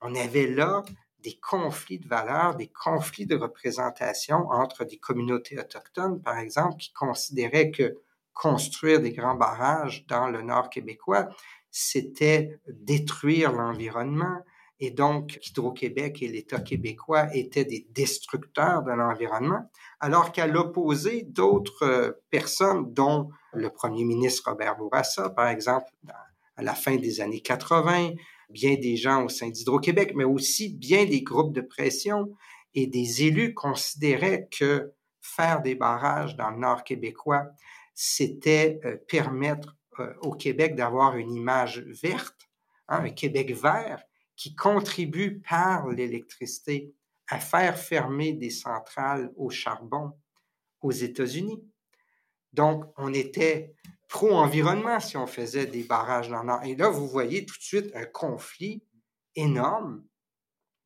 On 0.00 0.14
avait 0.14 0.46
là 0.46 0.82
des 1.22 1.38
conflits 1.38 1.98
de 1.98 2.08
valeurs, 2.08 2.54
des 2.56 2.68
conflits 2.68 3.26
de 3.26 3.36
représentation 3.36 4.48
entre 4.50 4.84
des 4.84 4.98
communautés 4.98 5.58
autochtones, 5.58 6.22
par 6.22 6.38
exemple, 6.38 6.76
qui 6.76 6.92
considéraient 6.92 7.70
que 7.70 7.98
construire 8.32 9.00
des 9.00 9.12
grands 9.12 9.34
barrages 9.34 10.06
dans 10.06 10.28
le 10.28 10.40
nord 10.40 10.70
québécois, 10.70 11.28
c'était 11.70 12.58
détruire 12.66 13.52
l'environnement, 13.52 14.38
et 14.80 14.90
donc, 14.90 15.38
Hydro-Québec 15.42 16.22
et 16.22 16.28
l'État 16.28 16.58
québécois 16.58 17.28
étaient 17.34 17.66
des 17.66 17.86
destructeurs 17.90 18.82
de 18.82 18.92
l'environnement, 18.92 19.70
alors 20.00 20.32
qu'à 20.32 20.46
l'opposé, 20.46 21.22
d'autres 21.22 21.84
euh, 21.84 22.12
personnes, 22.30 22.92
dont 22.94 23.28
le 23.52 23.68
premier 23.68 24.04
ministre 24.04 24.48
Robert 24.50 24.76
Bourassa, 24.78 25.28
par 25.28 25.48
exemple, 25.48 25.90
à 26.56 26.62
la 26.62 26.74
fin 26.74 26.96
des 26.96 27.20
années 27.20 27.40
80, 27.40 28.12
bien 28.48 28.76
des 28.76 28.96
gens 28.96 29.24
au 29.24 29.28
sein 29.28 29.50
d'Hydro-Québec, 29.50 30.12
mais 30.16 30.24
aussi 30.24 30.70
bien 30.70 31.04
des 31.04 31.22
groupes 31.22 31.52
de 31.52 31.60
pression 31.60 32.34
et 32.72 32.86
des 32.86 33.24
élus 33.24 33.52
considéraient 33.52 34.48
que 34.50 34.92
faire 35.20 35.60
des 35.60 35.74
barrages 35.74 36.36
dans 36.36 36.50
le 36.50 36.58
nord 36.58 36.84
québécois, 36.84 37.48
c'était 37.94 38.80
euh, 38.86 38.96
permettre 39.08 39.76
euh, 39.98 40.14
au 40.22 40.32
Québec 40.32 40.74
d'avoir 40.74 41.16
une 41.16 41.34
image 41.34 41.80
verte, 41.80 42.48
hein, 42.88 43.04
un 43.04 43.10
Québec 43.10 43.52
vert, 43.52 44.02
qui 44.40 44.54
contribue 44.54 45.38
par 45.40 45.88
l'électricité 45.88 46.94
à 47.28 47.38
faire 47.38 47.78
fermer 47.78 48.32
des 48.32 48.48
centrales 48.48 49.30
au 49.36 49.50
charbon 49.50 50.12
aux 50.80 50.92
États-Unis. 50.92 51.62
Donc, 52.54 52.90
on 52.96 53.12
était 53.12 53.74
pro-environnement 54.08 54.98
si 54.98 55.18
on 55.18 55.26
faisait 55.26 55.66
des 55.66 55.82
barrages 55.82 56.30
dans 56.30 56.42
Nord. 56.42 56.64
Et 56.64 56.74
là, 56.74 56.88
vous 56.88 57.06
voyez 57.06 57.44
tout 57.44 57.58
de 57.58 57.62
suite 57.62 57.94
un 57.94 58.06
conflit 58.06 58.82
énorme 59.36 60.06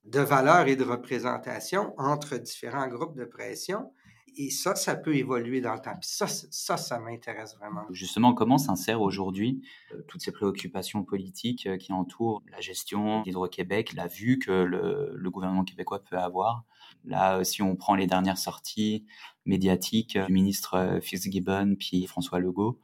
de 0.03 0.19
valeurs 0.19 0.67
et 0.67 0.75
de 0.75 0.83
représentation 0.83 1.95
entre 1.97 2.39
différents 2.39 2.89
groupes 2.89 3.17
de 3.17 3.25
pression 3.25 3.95
et 4.37 4.51
ça, 4.51 4.75
ça 4.75 4.97
peut 4.97 5.15
évoluer 5.15 5.61
dans 5.61 5.75
le 5.75 5.81
temps. 5.81 5.97
Ça, 6.03 6.27
ça, 6.27 6.77
ça 6.77 6.99
m'intéresse 6.99 7.57
vraiment. 7.57 7.83
Justement, 7.91 8.35
comment 8.35 8.59
s'insèrent 8.59 9.01
aujourd'hui 9.01 9.63
euh, 9.93 10.03
toutes 10.09 10.23
ces 10.23 10.33
préoccupations 10.33 11.05
politiques 11.05 11.67
euh, 11.67 11.77
qui 11.77 11.93
entourent 11.93 12.43
la 12.51 12.61
gestion 12.61 13.23
d'Hydro-Québec, 13.23 13.93
la 13.95 14.07
vue 14.07 14.39
que 14.39 14.51
le, 14.51 15.31
gouvernement 15.31 15.65
québécois 15.65 16.03
peut 16.03 16.19
avoir? 16.19 16.65
Là, 17.05 17.39
euh, 17.39 17.45
si 17.45 17.63
on 17.63 17.77
prend 17.77 17.95
les 17.95 18.07
dernières 18.07 18.39
sorties 18.39 19.07
médiatiques 19.47 20.19
du 20.19 20.33
ministre 20.33 20.99
Fitzgibbon 21.03 21.77
puis 21.79 22.07
François 22.07 22.39
Legault, 22.39 22.81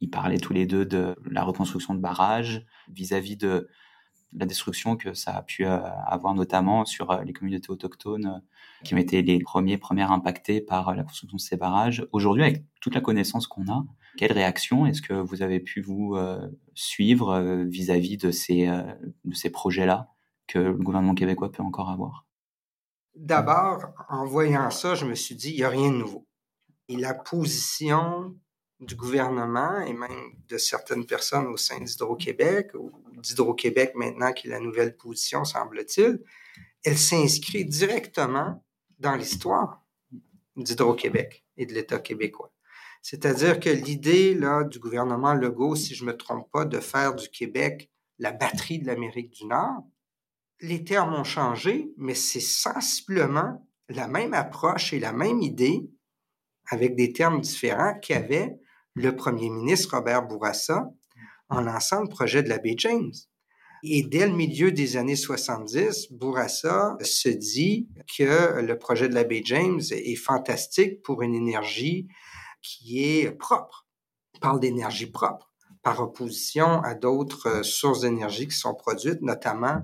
ils 0.00 0.10
parlaient 0.10 0.38
tous 0.38 0.52
les 0.52 0.66
deux 0.66 0.84
de 0.84 1.16
la 1.24 1.42
reconstruction 1.44 1.94
de 1.94 2.00
barrages 2.00 2.66
vis-à-vis 2.88 3.36
de 3.36 3.68
la 4.34 4.46
destruction 4.46 4.96
que 4.96 5.14
ça 5.14 5.36
a 5.36 5.42
pu 5.42 5.64
avoir 5.64 6.34
notamment 6.34 6.84
sur 6.84 7.20
les 7.22 7.32
communautés 7.32 7.70
autochtones 7.70 8.42
qui 8.82 8.94
ont 8.94 8.98
été 8.98 9.22
les 9.22 9.38
premiers, 9.38 9.78
premières 9.78 10.12
impactés 10.12 10.60
par 10.60 10.94
la 10.94 11.04
construction 11.04 11.36
de 11.36 11.40
ces 11.40 11.56
barrages. 11.56 12.06
Aujourd'hui, 12.12 12.42
avec 12.42 12.64
toute 12.80 12.94
la 12.94 13.00
connaissance 13.00 13.46
qu'on 13.46 13.68
a, 13.68 13.84
quelle 14.16 14.32
réaction 14.32 14.86
est-ce 14.86 15.02
que 15.02 15.14
vous 15.14 15.42
avez 15.42 15.60
pu 15.60 15.80
vous 15.80 16.14
euh, 16.14 16.48
suivre 16.74 17.30
euh, 17.30 17.64
vis-à-vis 17.64 18.16
de 18.16 18.30
ces, 18.30 18.68
euh, 18.68 18.82
de 19.24 19.34
ces 19.34 19.50
projets-là 19.50 20.08
que 20.46 20.58
le 20.58 20.74
gouvernement 20.74 21.14
québécois 21.14 21.50
peut 21.50 21.62
encore 21.62 21.90
avoir? 21.90 22.26
D'abord, 23.16 23.92
en 24.08 24.24
voyant 24.26 24.70
ça, 24.70 24.94
je 24.94 25.04
me 25.04 25.14
suis 25.14 25.34
dit, 25.34 25.50
il 25.50 25.56
n'y 25.56 25.64
a 25.64 25.68
rien 25.68 25.90
de 25.90 25.96
nouveau. 25.96 26.26
Et 26.88 26.96
la 26.96 27.14
position 27.14 28.36
du 28.80 28.96
gouvernement 28.96 29.80
et 29.80 29.92
même 29.92 30.32
de 30.48 30.58
certaines 30.58 31.06
personnes 31.06 31.46
au 31.46 31.56
sein 31.56 31.80
d'Hydro-Québec, 31.80 32.70
ou 32.74 32.90
d'Hydro-Québec 33.16 33.92
maintenant 33.94 34.32
qui 34.32 34.48
est 34.48 34.50
la 34.50 34.60
nouvelle 34.60 34.96
position, 34.96 35.44
semble-t-il, 35.44 36.20
elle 36.84 36.98
s'inscrit 36.98 37.64
directement 37.64 38.64
dans 38.98 39.14
l'histoire 39.14 39.82
d'Hydro-Québec 40.56 41.44
et 41.56 41.66
de 41.66 41.72
l'État 41.72 41.98
québécois. 41.98 42.52
C'est-à-dire 43.02 43.60
que 43.60 43.70
l'idée 43.70 44.34
là 44.34 44.64
du 44.64 44.78
gouvernement 44.78 45.34
Legault, 45.34 45.76
si 45.76 45.94
je 45.94 46.04
me 46.04 46.16
trompe 46.16 46.50
pas, 46.50 46.64
de 46.64 46.80
faire 46.80 47.14
du 47.14 47.28
Québec 47.28 47.90
la 48.18 48.32
batterie 48.32 48.78
de 48.78 48.86
l'Amérique 48.86 49.30
du 49.30 49.46
Nord, 49.46 49.84
les 50.60 50.84
termes 50.84 51.14
ont 51.14 51.24
changé, 51.24 51.92
mais 51.96 52.14
c'est 52.14 52.40
sensiblement 52.40 53.66
la 53.88 54.08
même 54.08 54.34
approche 54.34 54.92
et 54.92 55.00
la 55.00 55.12
même 55.12 55.40
idée, 55.40 55.82
avec 56.70 56.96
des 56.96 57.12
termes 57.12 57.40
différents, 57.40 57.98
qu'avait 58.00 58.58
le 58.94 59.16
premier 59.16 59.50
ministre 59.50 59.96
Robert 59.96 60.26
Bourassa 60.26 60.88
en 61.48 61.60
lançant 61.60 62.02
le 62.02 62.08
projet 62.08 62.42
de 62.42 62.48
la 62.48 62.58
baie 62.58 62.76
James. 62.78 63.12
Et 63.82 64.02
dès 64.02 64.26
le 64.26 64.32
milieu 64.32 64.72
des 64.72 64.96
années 64.96 65.16
70, 65.16 66.12
Bourassa 66.12 66.96
se 67.02 67.28
dit 67.28 67.88
que 68.16 68.60
le 68.60 68.78
projet 68.78 69.08
de 69.08 69.14
la 69.14 69.24
baie 69.24 69.42
James 69.44 69.82
est 69.90 70.16
fantastique 70.16 71.02
pour 71.02 71.22
une 71.22 71.34
énergie 71.34 72.08
qui 72.62 73.04
est 73.04 73.30
propre. 73.30 73.86
Il 74.34 74.40
parle 74.40 74.60
d'énergie 74.60 75.10
propre 75.10 75.52
par 75.82 76.00
opposition 76.00 76.80
à 76.80 76.94
d'autres 76.94 77.62
sources 77.62 78.00
d'énergie 78.00 78.48
qui 78.48 78.56
sont 78.56 78.74
produites, 78.74 79.20
notamment 79.20 79.82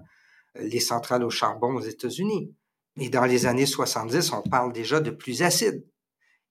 les 0.54 0.80
centrales 0.80 1.22
au 1.22 1.30
charbon 1.30 1.74
aux 1.74 1.82
États-Unis. 1.82 2.54
Et 2.98 3.10
dans 3.10 3.26
les 3.26 3.44
années 3.44 3.66
70, 3.66 4.32
on 4.32 4.42
parle 4.42 4.72
déjà 4.72 5.00
de 5.00 5.10
plus 5.10 5.42
acide. 5.42 5.84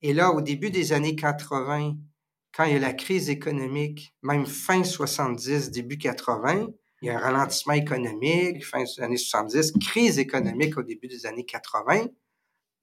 Et 0.02 0.14
là, 0.14 0.32
au 0.32 0.42
début 0.42 0.70
des 0.70 0.94
années 0.94 1.16
80, 1.16 1.96
quand 2.54 2.64
il 2.66 2.74
y 2.74 2.76
a 2.76 2.80
la 2.80 2.94
crise 2.94 3.30
économique, 3.30 4.16
même 4.22 4.46
fin 4.46 4.84
70, 4.84 5.72
début 5.72 5.98
80, 5.98 6.68
il 7.02 7.08
y 7.08 7.10
a 7.10 7.18
un 7.18 7.20
ralentissement 7.20 7.74
économique, 7.74 8.66
fin 8.66 8.84
des 8.84 9.02
années 9.02 9.18
70, 9.18 9.74
crise 9.80 10.20
économique 10.20 10.78
au 10.78 10.84
début 10.84 11.08
des 11.08 11.26
années 11.26 11.46
80. 11.46 12.08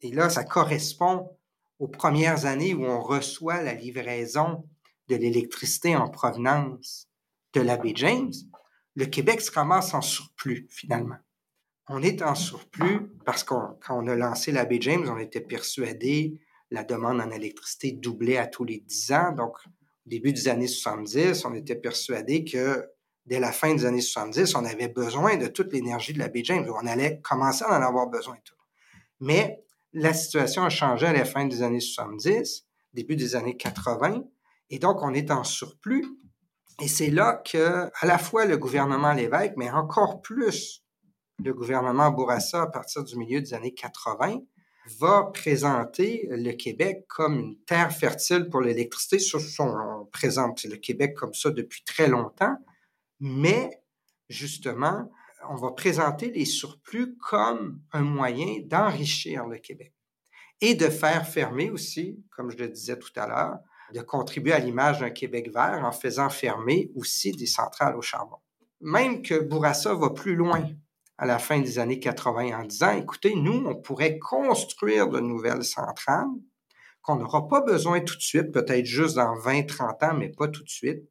Et 0.03 0.13
là, 0.13 0.31
ça 0.31 0.45
correspond 0.45 1.31
aux 1.79 1.89
premières 1.89 2.47
années 2.47 2.75
où 2.75 2.85
on 2.85 3.03
reçoit 3.03 3.63
la 3.63 3.75
livraison 3.75 4.65
de 5.09 5.17
l'électricité 5.17 5.95
en 5.95 6.09
provenance 6.09 7.09
de 7.53 7.61
la 7.61 7.79
James. 7.95 8.33
Le 8.95 9.07
Québec 9.07 9.41
se 9.41 9.51
ramasse 9.51 9.95
en 9.95 10.01
surplus, 10.01 10.67
finalement. 10.71 11.19
On 11.89 12.03
est 12.03 12.23
en 12.23 12.35
surplus 12.35 13.13
parce 13.25 13.45
que 13.45 13.55
quand 13.81 14.03
on 14.03 14.09
a 14.09 14.17
lancé 14.17 14.51
la 14.51 14.65
baie 14.65 14.81
James, 14.81 15.09
on 15.09 15.19
était 15.19 15.41
persuadé 15.41 16.41
la 16.71 16.85
demande 16.85 17.21
en 17.21 17.31
électricité 17.31 17.93
doublait 17.93 18.39
à 18.39 18.47
tous 18.47 18.65
les 18.65 18.81
10 18.81 19.13
ans. 19.13 19.33
Donc, 19.33 19.57
au 19.67 20.09
début 20.09 20.33
des 20.33 20.49
années 20.49 20.67
70, 20.67 21.45
on 21.45 21.55
était 21.55 21.77
persuadé 21.77 22.45
que 22.45 22.85
dès 23.25 23.41
la 23.41 23.53
fin 23.53 23.75
des 23.75 23.85
années 23.85 24.01
70, 24.01 24.55
on 24.55 24.65
avait 24.65 24.89
besoin 24.89 25.37
de 25.37 25.49
toute 25.49 25.73
l'énergie 25.73 26.13
de 26.13 26.19
la 26.19 26.29
baie. 26.29 26.43
On 26.51 26.87
allait 26.87 27.21
commencer 27.23 27.65
à 27.65 27.79
en 27.79 27.83
avoir 27.83 28.09
besoin. 28.09 28.37
Mais 29.21 29.65
la 29.93 30.13
situation 30.13 30.65
a 30.65 30.69
changé 30.69 31.07
à 31.07 31.13
la 31.13 31.25
fin 31.25 31.47
des 31.47 31.63
années 31.63 31.81
70, 31.81 32.67
début 32.93 33.17
des 33.17 33.35
années 33.35 33.57
80, 33.57 34.25
et 34.71 34.79
donc 34.79 35.03
on 35.03 35.15
est 35.15 35.31
en 35.31 35.45
surplus. 35.45 36.05
Et 36.83 36.89
c'est 36.89 37.11
là 37.11 37.43
que, 37.51 37.91
à 38.01 38.07
la 38.07 38.19
fois 38.19 38.45
le 38.45 38.59
gouvernement 38.59 39.13
Lévesque, 39.13 39.55
mais 39.57 39.71
encore 39.71 40.21
plus 40.21 40.85
le 41.43 41.55
gouvernement 41.55 42.11
Bourassa 42.11 42.63
à 42.63 42.67
partir 42.67 43.05
du 43.05 43.17
milieu 43.17 43.41
des 43.41 43.55
années 43.55 43.75
80, 43.75 44.41
va 44.99 45.31
présenter 45.33 46.29
le 46.31 46.53
Québec 46.53 47.05
comme 47.09 47.38
une 47.38 47.59
terre 47.64 47.92
fertile 47.92 48.49
pour 48.49 48.61
l'électricité. 48.61 49.18
On 49.59 50.07
présente 50.07 50.64
le 50.64 50.77
Québec 50.77 51.14
comme 51.14 51.35
ça 51.35 51.51
depuis 51.51 51.83
très 51.85 52.09
longtemps. 52.09 52.57
Mais, 53.20 53.83
justement, 54.29 55.11
on 55.49 55.55
va 55.55 55.72
présenter 55.72 56.31
les 56.31 56.44
surplus 56.44 57.16
comme 57.16 57.81
un 57.92 58.03
moyen 58.03 58.61
d'enrichir 58.64 59.46
le 59.46 59.59
Québec 59.59 59.92
et 60.61 60.75
de 60.75 60.88
faire 60.88 61.27
fermer 61.27 61.70
aussi, 61.70 62.22
comme 62.31 62.51
je 62.51 62.57
le 62.57 62.68
disais 62.68 62.99
tout 62.99 63.12
à 63.16 63.27
l'heure, 63.27 63.59
de 63.92 64.01
contribuer 64.01 64.53
à 64.53 64.59
l'image 64.59 65.01
d'un 65.01 65.11
Québec 65.11 65.51
vert 65.53 65.83
en 65.85 65.92
faisant 65.92 66.31
fermer 66.31 66.90
aussi 66.94 67.33
des 67.33 67.46
centrales 67.46 67.96
au 67.96 68.03
charbon. 68.03 68.38
Même 68.81 69.22
que 69.22 69.38
Bourassa 69.38 69.94
va 69.94 70.11
plus 70.11 70.35
loin 70.35 70.68
à 71.19 71.27
la 71.27 71.39
fin 71.39 71.61
des 71.61 71.79
années 71.79 71.99
80 71.99 72.59
en 72.59 72.65
disant, 72.65 72.93
écoutez, 72.93 73.35
nous, 73.35 73.65
on 73.67 73.77
pourrait 73.77 74.19
construire 74.19 75.09
de 75.09 75.21
nouvelles 75.21 75.65
centrales 75.65 76.27
qu'on 77.03 77.17
n'aura 77.17 77.47
pas 77.47 77.61
besoin 77.61 78.01
tout 78.01 78.17
de 78.17 78.23
suite, 78.23 78.51
peut-être 78.51 78.85
juste 78.85 79.15
dans 79.15 79.35
20-30 79.37 80.05
ans, 80.05 80.15
mais 80.15 80.29
pas 80.29 80.49
tout 80.49 80.65
de 80.65 80.69
suite. 80.69 81.05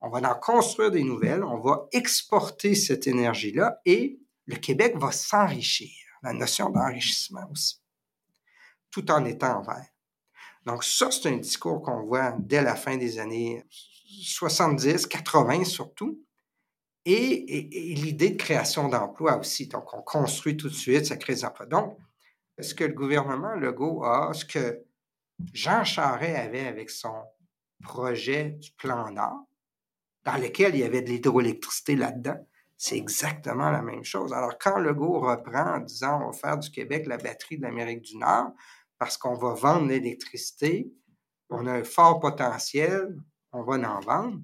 On 0.00 0.08
va 0.08 0.18
en 0.30 0.38
construire 0.38 0.90
des 0.90 1.02
nouvelles, 1.02 1.42
on 1.42 1.58
va 1.58 1.88
exporter 1.92 2.74
cette 2.74 3.06
énergie-là 3.06 3.80
et 3.84 4.20
le 4.46 4.56
Québec 4.56 4.96
va 4.96 5.12
s'enrichir, 5.12 5.90
la 6.22 6.32
notion 6.32 6.70
d'enrichissement 6.70 7.46
aussi, 7.50 7.82
tout 8.90 9.10
en 9.10 9.24
étant 9.24 9.60
vert. 9.62 9.90
Donc 10.64 10.84
ça, 10.84 11.10
c'est 11.10 11.28
un 11.28 11.36
discours 11.36 11.82
qu'on 11.82 12.04
voit 12.04 12.34
dès 12.38 12.62
la 12.62 12.76
fin 12.76 12.96
des 12.96 13.18
années 13.18 13.64
70, 14.22 15.06
80 15.06 15.64
surtout. 15.64 16.20
Et, 17.06 17.68
l'idée 17.96 18.30
de 18.30 18.36
création 18.36 18.88
d'emplois 18.88 19.38
aussi. 19.38 19.66
Donc, 19.68 19.94
on 19.94 20.02
construit 20.02 20.56
tout 20.56 20.68
de 20.68 20.74
suite, 20.74 21.06
ça 21.06 21.16
crée 21.16 21.34
des 21.34 21.44
emplois. 21.44 21.66
Donc, 21.66 21.96
ce 22.58 22.74
que 22.74 22.84
le 22.84 22.92
gouvernement 22.92 23.54
Legault 23.54 24.04
a, 24.04 24.32
ce 24.34 24.44
que 24.44 24.84
Jean 25.54 25.84
Charest 25.84 26.36
avait 26.36 26.66
avec 26.66 26.90
son 26.90 27.14
projet 27.82 28.50
du 28.50 28.70
plan 28.72 29.10
Nord, 29.10 29.46
dans 30.24 30.36
lequel 30.36 30.74
il 30.74 30.80
y 30.80 30.84
avait 30.84 31.00
de 31.00 31.08
l'hydroélectricité 31.08 31.96
là-dedans, 31.96 32.46
c'est 32.76 32.96
exactement 32.96 33.70
la 33.70 33.82
même 33.82 34.04
chose. 34.04 34.32
Alors, 34.32 34.58
quand 34.58 34.78
Legault 34.78 35.20
reprend 35.20 35.76
en 35.76 35.80
disant 35.80 36.22
on 36.22 36.30
va 36.30 36.32
faire 36.32 36.58
du 36.58 36.70
Québec 36.70 37.06
la 37.06 37.16
batterie 37.16 37.58
de 37.58 37.62
l'Amérique 37.62 38.02
du 38.02 38.16
Nord, 38.16 38.52
parce 38.98 39.16
qu'on 39.16 39.34
va 39.34 39.54
vendre 39.54 39.88
l'électricité, 39.88 40.90
on 41.50 41.66
a 41.66 41.72
un 41.72 41.84
fort 41.84 42.20
potentiel, 42.20 43.16
on 43.52 43.62
va 43.62 43.74
en 43.74 44.00
vendre. 44.00 44.40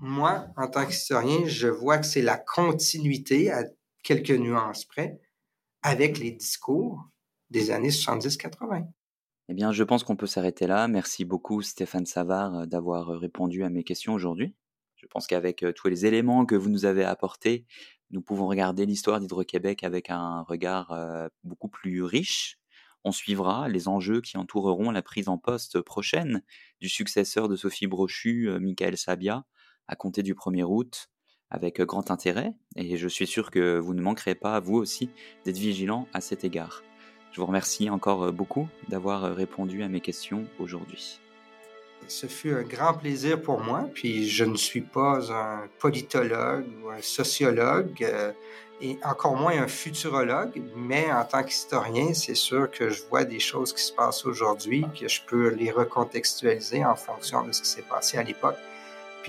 Moi, 0.00 0.46
en 0.56 0.66
tant 0.66 0.86
qu'historien, 0.86 1.46
je 1.46 1.68
vois 1.68 1.98
que 1.98 2.06
c'est 2.06 2.22
la 2.22 2.38
continuité, 2.38 3.52
à 3.52 3.64
quelques 4.02 4.30
nuances 4.30 4.86
près, 4.86 5.20
avec 5.82 6.18
les 6.18 6.30
discours 6.30 7.10
des 7.50 7.70
années 7.70 7.90
70-80. 7.90 8.86
Eh 9.50 9.54
bien, 9.54 9.72
je 9.72 9.82
pense 9.82 10.02
qu'on 10.02 10.16
peut 10.16 10.26
s'arrêter 10.26 10.66
là. 10.66 10.88
Merci 10.88 11.24
beaucoup, 11.26 11.60
Stéphane 11.60 12.06
Savard, 12.06 12.54
euh, 12.54 12.66
d'avoir 12.66 13.10
euh, 13.10 13.18
répondu 13.18 13.62
à 13.62 13.68
mes 13.68 13.84
questions 13.84 14.14
aujourd'hui. 14.14 14.54
Je 14.94 15.06
pense 15.06 15.26
qu'avec 15.26 15.62
euh, 15.62 15.72
tous 15.72 15.88
les 15.88 16.06
éléments 16.06 16.46
que 16.46 16.54
vous 16.54 16.70
nous 16.70 16.86
avez 16.86 17.04
apportés, 17.04 17.66
nous 18.10 18.22
pouvons 18.22 18.46
regarder 18.46 18.86
l'histoire 18.86 19.20
d'Hydro-Québec 19.20 19.84
avec 19.84 20.08
un 20.08 20.42
regard 20.42 20.92
beaucoup 21.44 21.68
plus 21.68 22.02
riche. 22.02 22.58
On 23.04 23.12
suivra 23.12 23.68
les 23.68 23.86
enjeux 23.86 24.20
qui 24.20 24.36
entoureront 24.36 24.90
la 24.90 25.00
prise 25.00 25.28
en 25.28 25.38
poste 25.38 25.80
prochaine 25.80 26.42
du 26.80 26.88
successeur 26.88 27.48
de 27.48 27.54
Sophie 27.54 27.86
Brochu, 27.86 28.50
Michael 28.58 28.96
Sabia, 28.96 29.44
à 29.90 29.96
compter 29.96 30.22
du 30.22 30.34
1er 30.34 30.62
août, 30.62 31.10
avec 31.50 31.80
grand 31.82 32.10
intérêt. 32.10 32.54
Et 32.76 32.96
je 32.96 33.08
suis 33.08 33.26
sûr 33.26 33.50
que 33.50 33.76
vous 33.78 33.92
ne 33.92 34.00
manquerez 34.00 34.36
pas, 34.36 34.60
vous 34.60 34.76
aussi, 34.76 35.10
d'être 35.44 35.58
vigilant 35.58 36.06
à 36.14 36.20
cet 36.20 36.44
égard. 36.44 36.82
Je 37.32 37.40
vous 37.40 37.46
remercie 37.46 37.90
encore 37.90 38.24
euh, 38.24 38.32
beaucoup 38.32 38.68
d'avoir 38.88 39.24
euh, 39.24 39.32
répondu 39.32 39.82
à 39.82 39.88
mes 39.88 40.00
questions 40.00 40.44
aujourd'hui. 40.58 41.20
Ce 42.08 42.26
fut 42.26 42.52
un 42.52 42.62
grand 42.62 42.94
plaisir 42.94 43.40
pour 43.40 43.60
moi, 43.60 43.88
puis 43.92 44.28
je 44.28 44.44
ne 44.44 44.56
suis 44.56 44.80
pas 44.80 45.32
un 45.32 45.68
politologue 45.78 46.66
ou 46.82 46.90
un 46.90 47.02
sociologue, 47.02 48.02
euh, 48.02 48.32
et 48.80 48.98
encore 49.04 49.36
moins 49.36 49.60
un 49.60 49.68
futurologue, 49.68 50.62
mais 50.74 51.12
en 51.12 51.24
tant 51.24 51.44
qu'historien, 51.44 52.14
c'est 52.14 52.34
sûr 52.34 52.70
que 52.70 52.88
je 52.88 53.02
vois 53.10 53.24
des 53.24 53.38
choses 53.38 53.74
qui 53.74 53.82
se 53.82 53.92
passent 53.92 54.24
aujourd'hui, 54.24 54.86
que 54.98 55.06
je 55.06 55.20
peux 55.26 55.48
les 55.50 55.70
recontextualiser 55.70 56.84
en 56.84 56.96
fonction 56.96 57.46
de 57.46 57.52
ce 57.52 57.60
qui 57.60 57.68
s'est 57.68 57.82
passé 57.82 58.16
à 58.16 58.22
l'époque. 58.22 58.56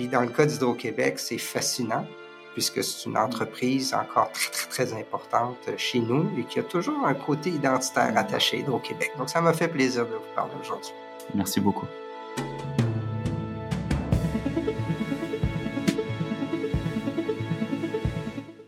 Puis 0.02 0.08
dans 0.08 0.22
le 0.22 0.30
cas 0.30 0.48
d'Hydro-Québec, 0.48 1.20
c'est 1.20 1.38
fascinant 1.38 2.08
puisque 2.56 2.84
c'est 2.84 3.08
une 3.08 3.18
entreprise 3.20 3.94
encore 3.94 4.32
très, 4.32 4.50
très, 4.50 4.68
très 4.68 4.94
importante 4.94 5.58
chez 5.78 6.00
nous 6.00 6.28
et 6.40 6.44
qui 6.44 6.58
a 6.58 6.64
toujours 6.64 7.06
un 7.06 7.14
côté 7.14 7.52
identitaire 7.52 8.18
attaché 8.18 8.66
au 8.68 8.80
Québec. 8.80 9.12
Donc, 9.20 9.30
ça 9.30 9.42
m'a 9.42 9.54
fait 9.54 9.68
plaisir 9.68 10.08
de 10.08 10.16
vous 10.16 10.36
parler 10.36 10.54
aujourd'hui. 10.60 10.92
Merci 11.36 11.60
beaucoup. 11.60 11.86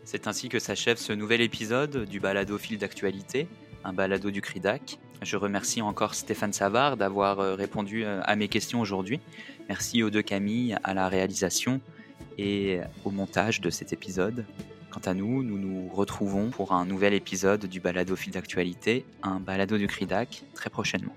C'est 0.04 0.28
ainsi 0.28 0.48
que 0.48 0.60
s'achève 0.60 0.98
ce 0.98 1.12
nouvel 1.12 1.40
épisode 1.40 2.04
du 2.04 2.20
balado 2.20 2.58
fil 2.58 2.78
d'actualité, 2.78 3.48
un 3.82 3.92
balado 3.92 4.30
du 4.30 4.40
CRIDAC. 4.40 5.00
Je 5.24 5.36
remercie 5.38 5.80
encore 5.80 6.14
Stéphane 6.14 6.52
Savard 6.52 6.98
d'avoir 6.98 7.40
euh, 7.40 7.54
répondu 7.54 8.04
euh, 8.04 8.20
à 8.24 8.36
mes 8.36 8.48
questions 8.48 8.80
aujourd'hui. 8.80 9.20
Merci 9.68 10.02
aux 10.02 10.10
deux 10.10 10.20
Camille 10.20 10.76
à 10.84 10.92
la 10.92 11.08
réalisation 11.08 11.80
et 12.36 12.80
au 13.04 13.10
montage 13.10 13.62
de 13.62 13.70
cet 13.70 13.94
épisode. 13.94 14.44
Quant 14.90 15.00
à 15.06 15.14
nous, 15.14 15.42
nous 15.42 15.58
nous 15.58 15.88
retrouvons 15.88 16.50
pour 16.50 16.72
un 16.72 16.84
nouvel 16.84 17.14
épisode 17.14 17.64
du 17.64 17.80
balado 17.80 18.16
fil 18.16 18.32
d'actualité, 18.32 19.06
un 19.22 19.40
balado 19.40 19.78
du 19.78 19.86
CRIDAC, 19.86 20.42
très 20.52 20.68
prochainement. 20.68 21.16